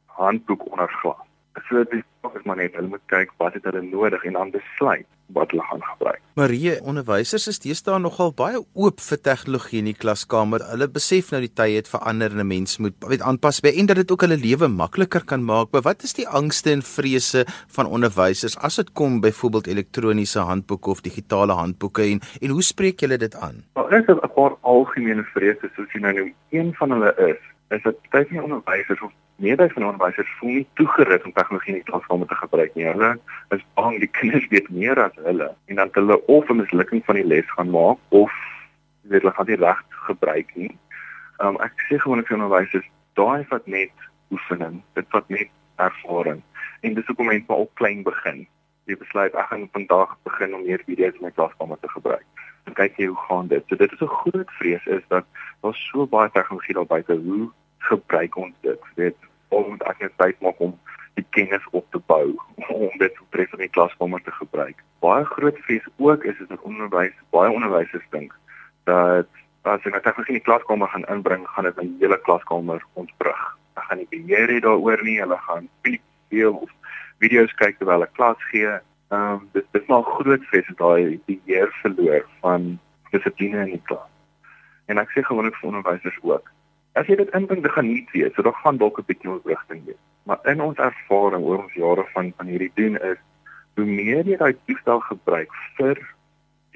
handboek 0.07 0.63
onder 0.71 0.89
glas. 1.03 1.27
So 1.67 1.83
dit 1.91 2.07
is 2.39 2.45
maar 2.45 2.57
net 2.57 2.75
hulle 2.77 2.89
moet 2.89 3.05
kyk 3.13 3.31
wat 3.43 3.55
het 3.57 3.65
hulle 3.69 3.83
nodig 3.83 4.25
en 4.25 4.33
dan 4.39 4.51
besluit 4.51 5.07
wat 5.37 5.51
hulle 5.53 5.63
gaan 5.63 5.83
gebruik. 5.85 6.21
Marie, 6.41 6.73
onderwysers 6.81 7.49
is 7.51 7.61
deesdae 7.61 7.99
nogal 8.01 8.33
baie 8.37 8.61
oop 8.79 9.03
vir 9.05 9.21
tegnologie 9.21 9.83
in 9.83 9.91
die 9.91 9.97
klaskamer. 9.97 10.63
Hulle 10.71 10.89
besef 10.93 11.33
nou 11.35 11.41
die 11.45 11.53
tye 11.53 11.77
het 11.77 11.91
verander 11.91 12.33
en 12.33 12.41
'n 12.41 12.49
mens 12.49 12.79
moet 12.79 12.95
weet 13.09 13.23
aanpas 13.23 13.61
by 13.61 13.73
en 13.77 13.87
dat 13.87 13.97
dit 13.97 14.11
ook 14.11 14.25
hulle 14.25 14.37
lewe 14.37 14.69
makliker 14.69 15.25
kan 15.25 15.45
maak. 15.45 15.69
Maar 15.73 15.83
wat 15.83 16.03
is 16.03 16.15
die 16.15 16.29
angste 16.29 16.73
en 16.73 16.83
vrese 16.83 17.45
van 17.77 17.87
onderwysers 17.87 18.59
as 18.59 18.77
dit 18.77 18.93
kom 18.93 19.21
byvoorbeeld 19.21 19.67
elektroniese 19.67 20.41
handboeke 20.41 20.91
of 20.91 21.01
digitale 21.01 21.53
handboeke 21.53 22.03
en 22.03 22.21
en 22.41 22.51
hoe 22.51 22.63
spreek 22.63 23.01
julle 23.01 23.19
dit 23.19 23.35
aan? 23.35 23.65
Daar 23.75 23.93
is 23.93 24.07
'n 24.07 24.33
paar 24.35 24.57
algemene 24.61 25.25
vrese 25.25 25.71
soos 25.77 25.93
jy 25.93 26.01
nou 26.01 26.15
noem. 26.15 26.35
Een 26.51 26.75
van 26.75 26.91
hulle 26.91 27.15
is 27.17 27.41
is 27.69 27.83
dat 27.83 27.97
baie 28.11 28.43
onderwysers 28.43 29.03
of 29.03 29.13
meerderheid 29.37 29.73
van 29.73 29.85
onderwysers 29.85 30.37
voel 30.39 30.51
nie 30.51 30.67
toegerus 30.75 31.23
om 31.23 31.33
tegnologie 31.33 31.75
in 31.75 31.81
die 31.81 31.91
klaskamer 32.19 32.27
te 32.27 32.35
gebruik 32.35 32.75
nie. 32.75 32.87
Hulle 32.87 33.19
is 33.51 33.65
bang 33.75 33.99
die 34.01 34.09
kinders 34.09 34.49
weet 34.51 34.69
meer 34.71 34.99
as 34.99 35.15
hulle 35.25 35.55
en 35.67 35.77
dan 35.77 35.91
hulle 35.93 36.27
of 36.27 36.49
'n 36.51 36.57
mislukking 36.57 37.05
van 37.05 37.15
die 37.15 37.25
les 37.25 37.51
gaan 37.57 37.71
maak 37.71 37.99
of 38.09 38.33
weet 39.03 39.23
hulle 39.23 39.35
gaan 39.35 39.47
dit 39.47 39.61
reg 39.61 39.83
gebruik 40.07 40.51
nie. 40.55 40.77
Um 41.41 41.57
ek 41.61 41.73
sê 41.89 41.99
gewoonlik 41.99 42.27
vir 42.27 42.37
onderwysers, 42.37 42.89
daai 43.15 43.45
vat 43.45 43.67
net 43.67 43.93
oefening, 44.31 44.83
dit 44.95 45.07
vat 45.11 45.29
net 45.29 45.51
ervaring. 45.77 46.43
En 46.83 46.95
dis 46.95 47.07
hoekom 47.07 47.27
mense 47.27 47.45
maar 47.49 47.59
op 47.59 47.75
klein 47.75 48.03
begin. 48.03 48.47
Jy 48.87 48.97
besluit 48.97 49.35
ek 49.35 49.47
gaan 49.47 49.69
vandag 49.73 50.17
begin 50.25 50.55
om 50.55 50.63
meer 50.63 50.83
video's 50.87 51.15
in 51.15 51.23
my 51.23 51.31
klaskamer 51.31 51.79
te 51.81 51.89
gebruik. 51.89 52.27
En 52.67 52.75
kyk 52.75 52.97
jy 52.97 53.07
hoe 53.07 53.25
gaan 53.29 53.49
dit. 53.49 53.65
So 53.69 53.77
dit 53.77 53.93
is 53.93 54.01
'n 54.01 54.07
groot 54.07 54.51
vrees 54.59 54.87
is 54.87 55.03
dat 55.09 55.25
daar 55.63 55.75
so 55.75 56.07
baie 56.07 56.31
tegnologie 56.31 56.75
daar 56.75 56.87
buite 56.87 57.15
hoe 57.15 57.51
gebruik 57.79 58.37
ons 58.37 58.55
dit 58.61 58.81
weet 58.95 59.17
om 59.49 59.77
ek 59.87 59.99
net 60.01 60.13
tyd 60.17 60.41
maak 60.41 60.61
om 60.61 60.79
die 61.19 61.27
kennis 61.37 61.65
op 61.71 61.87
te 61.95 62.01
bou 62.11 62.27
om 62.69 62.99
dit 63.03 63.21
op 63.21 63.35
tref 63.35 63.53
in 63.57 63.65
die 63.65 63.75
klaskamer 63.75 64.23
te 64.23 64.35
gebruik. 64.39 64.83
Baie 65.05 65.25
groot 65.35 65.59
vrees 65.67 65.87
ook 65.97 66.25
is 66.25 66.39
is 66.45 66.51
dat 66.53 66.67
onderwys 66.69 67.15
baie 67.35 67.53
onderwysers 67.53 68.07
dink 68.15 68.35
dat 68.91 69.29
as 69.69 69.85
jy 69.85 69.93
net 69.93 70.05
tegnologie 70.07 70.37
in 70.37 70.41
die 70.41 70.49
klaskamer 70.49 70.89
gaan 70.89 71.05
inbring, 71.13 71.45
gaan 71.55 71.67
dit 71.69 71.81
'n 71.83 71.97
hele 72.01 72.19
klaskamer 72.27 72.85
ontbrug. 72.93 73.43
Hulle 73.75 73.87
gaan 73.87 73.99
nie 73.99 74.13
beheer 74.15 74.49
hê 74.49 74.61
daaroor 74.65 75.03
nie, 75.03 75.19
hulle 75.21 75.39
gaan 75.49 75.69
speel 75.83 76.55
of 76.55 76.71
video's 77.21 77.55
kyk 77.61 77.79
terwyl 77.79 78.01
hulle 78.01 78.11
klas 78.19 78.41
gee. 78.51 78.79
Ehm 79.11 79.33
um, 79.33 79.49
dit 79.53 79.67
dit 79.73 79.89
maak 79.89 80.07
groot 80.07 80.45
vrees 80.51 80.69
dat 80.69 80.79
daai 80.79 81.21
beheer 81.27 81.69
verloor 81.83 82.25
van 82.41 82.79
dissipline 83.11 83.67
in 83.67 83.77
die 83.77 83.85
klas. 83.91 84.09
En 84.87 84.99
ek 84.99 85.11
sê 85.13 85.23
gewoonlik 85.23 85.57
vir 85.61 85.69
onderwysers 85.69 86.19
ook, 86.23 86.49
As 86.99 87.07
jy 87.07 87.15
dit 87.21 87.35
inbring, 87.37 87.63
dan 87.63 87.71
gaan 87.71 87.87
nie 87.87 88.07
weet, 88.11 88.35
so 88.35 88.43
dan 88.43 88.57
gaan 88.59 88.79
dalk 88.79 88.99
'n 88.99 89.07
bietjie 89.07 89.31
oorwigting 89.31 89.85
wees. 89.87 90.03
Maar 90.23 90.39
in 90.53 90.61
ons 90.61 90.79
ervaring 90.79 91.45
oor 91.45 91.65
ons 91.65 91.79
jare 91.79 92.05
van 92.13 92.33
van 92.37 92.47
hierdie 92.47 92.73
doen 92.75 92.97
is 92.97 93.19
hoe 93.79 93.87
meer 93.87 94.27
jy 94.27 94.37
daai 94.37 94.57
toestel 94.67 95.01
gebruik 95.07 95.55
vir 95.79 96.01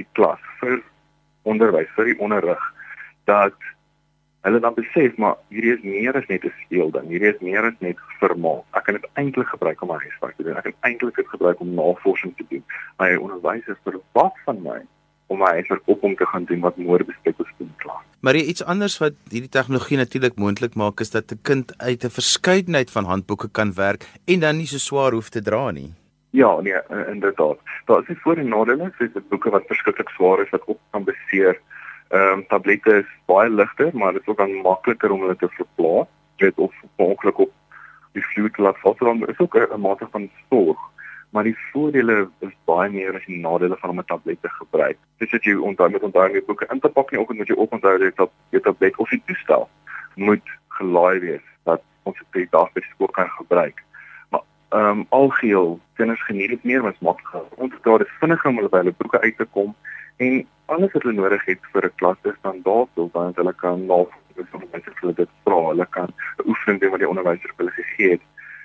die 0.01 0.07
klas, 0.13 0.41
vir 0.61 0.81
onderwys, 1.43 1.91
vir 1.97 2.13
die 2.13 2.19
onderrig, 2.23 2.63
dat 3.27 3.57
hulle 4.47 4.61
dan 4.63 4.75
besef 4.75 5.19
maar 5.23 5.37
hierdie 5.55 5.75
is 5.77 5.83
meer 5.83 6.17
as 6.19 6.27
net 6.31 6.45
'n 6.45 6.55
speel 6.65 6.91
dan. 6.91 7.07
Hierdie 7.07 7.35
is 7.35 7.41
meer 7.41 7.65
as 7.67 7.79
net 7.81 7.99
vermaak. 8.21 8.65
Ek 8.75 8.85
kan 8.85 8.95
dit 8.95 9.11
eintlik 9.15 9.49
gebruik 9.49 9.83
om 9.83 9.89
my 9.89 9.99
huiswerk 9.99 10.37
te 10.37 10.43
doen. 10.43 10.57
Ek 10.57 10.63
kan 10.63 10.79
eintlik 10.81 11.17
dit 11.17 11.29
gebruik 11.29 11.61
om 11.61 11.75
navorsing 11.75 12.37
te 12.37 12.45
doen. 12.49 12.65
My 12.99 13.15
onderwysers 13.17 13.79
verwag 13.85 14.35
van 14.45 14.63
my 14.63 14.81
om 15.27 15.39
my 15.39 15.51
huiswerk 15.59 15.83
op 15.85 16.03
om 16.03 16.17
te 16.17 16.27
gaan 16.27 16.45
doen 16.45 16.61
wat 16.61 16.77
môre 16.77 17.05
bespreek 17.05 17.37
klas. 17.37 17.82
Maar 18.23 18.37
iets 18.37 18.63
anders 18.65 18.99
wat 19.03 19.17
hierdie 19.35 19.51
tegnologie 19.51 19.97
natuurlik 19.99 20.37
moontlik 20.39 20.77
maak 20.79 21.01
is 21.03 21.11
dat 21.11 21.33
'n 21.33 21.39
kind 21.43 21.75
uit 21.79 22.05
'n 22.05 22.17
verskeidenheid 22.19 22.91
van 22.91 23.05
handboeke 23.05 23.49
kan 23.51 23.75
werk 23.75 24.07
en 24.25 24.41
dan 24.41 24.57
nie 24.57 24.67
so 24.67 24.79
swaar 24.79 25.13
hoef 25.13 25.29
te 25.29 25.43
dra 25.43 25.71
nie. 25.71 25.93
Ja, 26.31 26.61
nee, 26.61 26.81
inderdaad. 27.07 27.59
Daar 27.85 28.03
is 28.07 28.17
voor 28.23 28.37
en 28.37 28.49
nadele, 28.49 28.93
soos 28.99 29.13
dit 29.13 29.29
boeke 29.29 29.51
wat 29.51 29.67
verskriklik 29.67 30.09
swaar 30.09 30.41
is 30.41 30.51
wat 30.51 30.65
op 30.65 30.79
kan 30.91 31.05
beseer. 31.05 31.61
Ehm 32.09 32.39
um, 32.39 32.47
tablette 32.47 32.95
is 32.97 33.11
baie 33.27 33.51
ligter, 33.51 33.91
maar 33.93 34.13
dit 34.13 34.23
is 34.23 34.29
ook 34.29 34.37
dan 34.37 34.53
makliker 34.53 35.11
om 35.11 35.21
hulle 35.21 35.37
te 35.37 35.49
verplaas, 35.49 36.07
dit 36.37 36.55
of 36.55 36.75
ongeluk 36.97 37.39
op 37.39 37.53
die 38.13 38.27
vloer 38.27 38.51
te 38.51 38.63
laat 38.63 38.79
val. 38.79 38.95
So 38.99 39.05
dan 39.05 39.29
is 39.29 39.39
ook 39.39 39.57
'n 39.57 39.81
mate 39.81 40.07
van 40.11 40.31
sorg 40.49 40.79
maar 41.33 41.45
die 41.49 41.57
voordele 41.71 42.17
is 42.45 42.53
baie 42.69 42.91
meer 42.93 43.17
as 43.17 43.25
die 43.27 43.41
nadele 43.41 43.77
van 43.81 43.91
om 43.91 43.99
'n 43.99 44.05
tablet 44.05 44.41
te 44.43 44.49
gebruik. 44.49 44.99
Dis 45.19 45.31
dat 45.31 45.45
jy 45.45 45.55
onthou 45.55 45.91
met 45.91 46.03
onthou 46.03 46.27
om 46.27 46.33
jou 46.33 46.45
boeke 46.45 46.67
in 46.71 46.81
te 46.81 46.89
pak 46.89 47.11
nie, 47.11 47.21
ook 47.21 47.33
moet 47.35 47.49
jy 47.49 47.57
ook 47.57 47.73
onthou 47.73 47.99
dat 47.99 48.31
jy 48.51 48.61
tablet 48.61 48.97
of 48.97 49.09
die 49.09 49.23
toestel 49.27 49.69
moet 50.15 50.49
gelaai 50.69 51.19
wees 51.19 51.47
dat 51.65 51.83
ons 52.03 52.19
dit 52.31 52.51
daar 52.51 52.71
by 52.75 52.81
skool 52.81 53.09
kan 53.09 53.29
gebruik. 53.29 53.85
Maar 54.31 54.43
ehm 54.69 54.99
um, 54.99 55.07
algeheel 55.09 55.81
kinders 55.95 56.25
geniet 56.25 56.49
dit 56.49 56.65
meer 56.65 56.83
want 56.83 57.01
maak 57.01 57.21
ons 57.57 57.75
daar 57.83 58.01
is 58.01 58.19
vinniger 58.21 58.51
om 58.51 58.57
by 58.57 58.79
hulle 58.83 58.95
boeke 58.99 59.21
uit 59.21 59.37
te 59.37 59.45
kom 59.45 59.75
en 60.17 60.47
alles 60.67 60.93
wat 60.93 61.03
hulle 61.03 61.21
nodig 61.21 61.45
het 61.45 61.59
vir 61.73 61.85
'n 61.85 61.97
klas 61.97 62.19
is 62.23 62.39
dan 62.43 62.61
daar 62.63 62.87
sou 62.95 63.09
dan 63.13 63.33
hulle 63.37 63.53
kan 63.53 63.87
nou 63.87 64.09
vir 64.37 64.61
mense 64.73 64.91
vir 65.01 65.15
dit 65.15 65.29
vra, 65.45 65.59
hulle 65.69 65.87
kan 65.87 66.09
'n 66.39 66.49
oefening 66.49 66.81
doen 66.81 66.91
wat 66.91 67.01
die 67.01 67.09
onderwyser 67.09 67.51
vir 67.57 67.65
hulle 67.65 67.77
gegee 67.81 68.11
het 68.11 68.21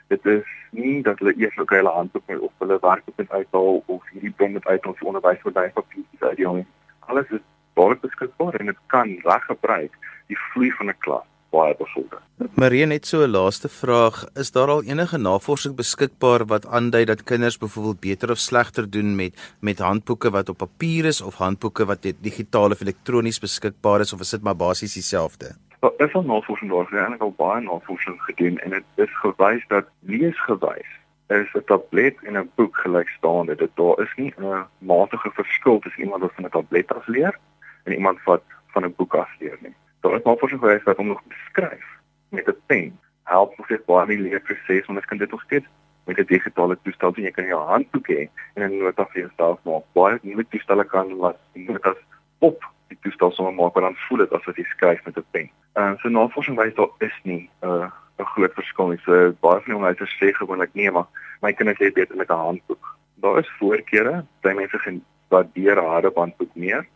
dit 0.08 0.26
is 0.26 0.43
nie 0.72 1.02
dat 1.04 1.20
hulle 1.20 1.36
eers 1.38 1.58
ook 1.58 1.72
hulle 1.76 1.93
hand 2.00 2.15
op 2.15 2.34
of 2.39 2.52
hulle 2.63 2.78
werk 2.82 3.04
op 3.06 3.17
met 3.17 3.32
uithaal 3.32 3.84
of 3.86 4.12
hierdie 4.12 4.34
bring 4.39 4.54
met 4.54 4.65
uit 4.65 4.86
ons 4.86 5.02
onderwys 5.02 5.41
word 5.43 5.56
by 5.56 5.70
papier 5.80 6.04
uit 6.20 6.36
die 6.36 6.46
jongen. 6.46 6.67
Alles 7.00 7.32
is 7.38 7.43
baie 7.78 7.98
beskikbaar 8.02 8.60
en 8.60 8.72
dit 8.74 8.86
kan 8.93 9.17
reg 9.24 9.50
gebruik 9.50 9.98
die 10.28 10.39
vloei 10.50 10.72
van 10.80 10.89
'n 10.89 11.02
klas 11.06 11.28
baie 11.52 11.76
bevorder. 11.80 12.22
Marie 12.56 12.86
net 12.86 13.06
so 13.06 13.24
'n 13.24 13.32
laaste 13.32 13.70
vraag, 13.70 14.26
is 14.36 14.52
daar 14.52 14.67
al 14.67 14.84
enige 14.84 15.17
navorsing 15.17 15.76
beskikbaar 15.76 16.46
wat 16.46 16.65
aandui 16.65 17.06
dat 17.06 17.24
kinders 17.24 17.58
byvoorbeeld 17.58 18.00
beter 18.00 18.32
of 18.32 18.38
slegter 18.38 18.89
doen 18.89 19.15
met 19.15 19.34
met 19.60 19.80
handboeke 19.80 20.30
wat 20.30 20.50
op 20.50 20.58
papier 20.58 21.06
is 21.06 21.22
of 21.22 21.36
handboeke 21.36 21.86
wat 21.86 22.02
digitaal 22.22 22.72
of 22.72 22.82
elektronies 22.82 23.39
beskikbaar 23.39 24.00
is 24.00 24.13
of 24.13 24.20
is 24.20 24.30
dit 24.30 24.41
maar 24.41 24.56
basies 24.56 24.93
dieselfde? 24.93 25.56
Daar 25.80 25.92
is 25.98 26.13
al 26.13 26.24
navorsing 26.24 26.72
daar 26.72 26.86
gedoen, 26.86 27.00
eintlik 27.00 27.22
al 27.22 27.34
baie 27.38 27.62
navorsing 27.62 28.22
gedoen 28.22 28.58
en 28.58 28.70
dit 28.70 28.84
is 28.96 29.20
gewys 29.20 29.68
dat 29.68 29.86
leesgewys 30.00 30.92
is 31.28 31.54
'n 31.54 31.63
tablet 31.66 32.16
en 32.24 32.38
'n 32.38 32.52
boek 32.56 32.78
gelykstaande. 32.78 33.56
Dit 33.56 33.76
daar 33.76 34.00
is 34.00 34.13
nie 34.16 34.34
'n 34.38 34.66
matige 34.78 35.32
verskil 35.34 35.80
tussen 35.80 36.04
iemand 36.04 36.22
wat 36.22 36.34
van 36.34 36.46
'n 36.46 36.50
tablet 36.50 36.94
af 36.94 37.08
leer 37.08 37.38
en 37.84 37.94
iemand 37.94 38.24
wat 38.24 38.44
van 38.68 38.84
'n 38.86 38.94
boek 38.98 39.13
af 39.16 39.40
leer 39.40 39.58
nie. 39.60 39.76
Daar 40.02 40.16
is 40.16 40.24
navorsing 40.24 40.60
gewys 40.60 40.84
dat 40.84 40.98
om 40.98 41.08
nog 41.08 41.22
te 41.28 41.36
skryf 41.50 41.86
met 42.30 42.48
'n 42.48 42.62
pen 42.66 43.00
help 43.24 43.58
nog 43.58 43.70
net 43.70 43.86
baie 43.86 44.08
meer 44.08 44.20
leerproses 44.20 44.86
want 44.86 45.00
jy 45.00 45.06
kan 45.06 45.18
dit 45.18 45.32
nog 45.32 45.42
steeds 45.42 45.66
met 46.06 46.18
'n 46.18 46.24
digitale 46.24 46.78
toestel 46.82 47.12
doen. 47.12 47.24
Jy 47.24 47.32
kan 47.32 47.46
jou 47.46 47.62
handboek 47.62 48.08
hê 48.08 48.30
en 48.54 48.62
'n 48.63 48.78
nota 48.78 49.06
vir 49.06 49.22
jouself 49.22 49.60
maak. 49.63 49.84
Baie 49.92 50.20
nuwe 50.22 50.46
toestelle 50.50 50.86
kan 50.86 51.18
wat 51.18 51.38
notas 51.54 51.98
op 52.40 52.72
die 52.88 52.97
toestel 53.02 53.32
sommer 53.32 53.54
maak 53.54 53.73
want 53.73 53.86
dan 53.86 53.95
voel 54.08 54.17
dit 54.23 54.34
asof 54.34 54.58
jy 54.58 54.63
skryf 54.63 55.06
met 55.06 55.17
'n 55.17 55.26
pen. 55.32 55.50
Ehm 55.73 55.93
uh, 55.93 55.97
so 56.02 56.10
navorsing 56.10 56.58
wys 56.58 56.76
daar 56.76 56.93
is 57.00 57.17
nie 57.23 57.50
'n 57.62 57.67
uh, 57.67 57.89
'n 58.19 58.32
groot 58.34 58.54
verskil 58.54 58.88
nie. 58.88 59.02
So 59.06 59.34
baie 59.41 59.62
van 59.62 59.69
die 59.71 59.76
onderwysers 59.76 60.17
sê 60.19 60.32
gewoonlik 60.34 60.73
nee, 60.73 60.91
maar 60.91 61.08
my 61.41 61.54
kinders 61.54 61.80
het 61.80 61.93
beter 61.93 62.15
met 62.15 62.30
'n 62.30 62.45
handboek. 62.47 62.95
Daar 63.15 63.38
is 63.39 63.58
voorkeure, 63.60 64.26
baie 64.41 64.56
mense 64.56 64.80
gaan 64.80 65.04
waardeer 65.28 65.78
harde 65.84 66.12
handboek 66.15 66.56
meer, 66.56 66.88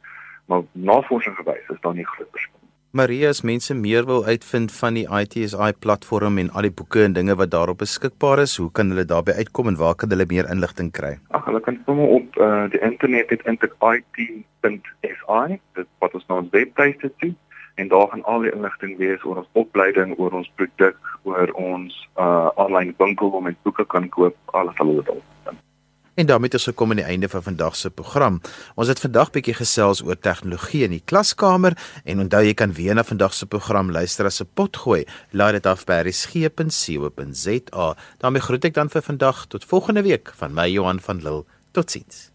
maar 0.46 0.62
navorsing 0.72 1.36
gewys 1.36 1.70
is 1.70 1.82
daar 1.82 1.94
nie 1.94 2.08
groot 2.08 2.32
verskil. 2.32 2.61
Maria, 2.94 3.30
as 3.32 3.40
mense 3.42 3.72
meer 3.72 4.04
wil 4.04 4.26
uitvind 4.28 4.72
van 4.76 4.98
die 5.00 5.06
ITSI 5.08 5.70
platform 5.80 6.42
en 6.42 6.50
al 6.52 6.66
die 6.68 6.74
boeke 6.76 7.06
en 7.06 7.14
dinge 7.16 7.38
wat 7.40 7.54
daarop 7.54 7.80
beskikbaar 7.80 8.42
is, 8.44 8.58
hoe 8.60 8.68
kan 8.80 8.92
hulle 8.92 9.06
daarbey 9.08 9.38
uitkom 9.38 9.72
en 9.72 9.78
waar 9.80 9.96
kan 9.96 10.12
hulle 10.12 10.26
meer 10.28 10.50
inligting 10.52 10.90
kry? 10.92 11.14
Ag, 11.32 11.46
hulle 11.48 11.62
kan 11.64 11.80
sommer 11.86 12.12
op 12.18 12.36
uh, 12.36 12.68
die 12.74 12.84
internet 12.84 13.32
het 13.32 13.48
intik.it.si, 13.48 14.76
dit 15.80 15.90
wat 16.04 16.20
ons 16.20 16.28
nou 16.28 16.42
ons 16.44 16.52
webtuiste 16.52 17.14
toe 17.24 17.32
en 17.80 17.88
daar 17.96 18.12
gaan 18.12 18.28
al 18.28 18.44
die 18.44 18.52
inligting 18.52 19.00
wees 19.00 19.24
oor 19.24 19.40
ons 19.46 19.52
opleiding, 19.64 20.12
oor 20.20 20.36
ons 20.44 20.52
produk, 20.60 21.00
oor 21.24 21.56
ons 21.56 21.96
uh 22.20 22.52
online 22.60 22.92
winkel 23.00 23.32
waar 23.32 23.48
mense 23.48 23.64
boeke 23.64 23.88
kan 23.88 24.12
koop, 24.12 24.36
alles 24.52 24.76
sal 24.76 24.92
hulle 24.92 25.08
daar. 25.08 25.24
En 26.14 26.26
daarmee 26.26 26.50
is 26.50 26.64
gekom 26.64 26.90
aan 26.90 27.00
die 27.00 27.06
einde 27.06 27.30
van 27.30 27.44
vandag 27.44 27.76
se 27.76 27.90
program. 27.90 28.42
Ons 28.76 28.88
het 28.88 29.00
vandag 29.00 29.32
bietjie 29.32 29.54
gesels 29.56 30.04
oor 30.04 30.20
tegnologie 30.20 30.84
in 30.84 30.92
die 30.92 31.04
klaskamer 31.06 31.78
en 32.04 32.20
onthou 32.20 32.44
jy 32.44 32.54
kan 32.54 32.74
weer 32.76 32.96
na 32.96 33.04
vandag 33.08 33.34
se 33.34 33.46
program 33.46 33.92
luister 33.92 34.26
as 34.26 34.42
'n 34.42 34.50
pot 34.54 34.78
gooi. 34.78 35.06
Laai 35.32 35.52
dit 35.52 35.66
af 35.66 35.86
by 35.86 36.02
resgep.co.za. 36.04 37.96
daarmee 38.18 38.42
groet 38.42 38.66
ek 38.66 38.74
dan 38.74 38.90
vir 38.90 39.02
vandag 39.02 39.46
tot 39.48 39.66
volgende 39.66 40.02
week 40.02 40.34
van 40.36 40.54
my 40.54 40.68
Johan 40.68 41.00
van 41.00 41.22
Lille. 41.24 41.46
Totsiens. 41.72 42.31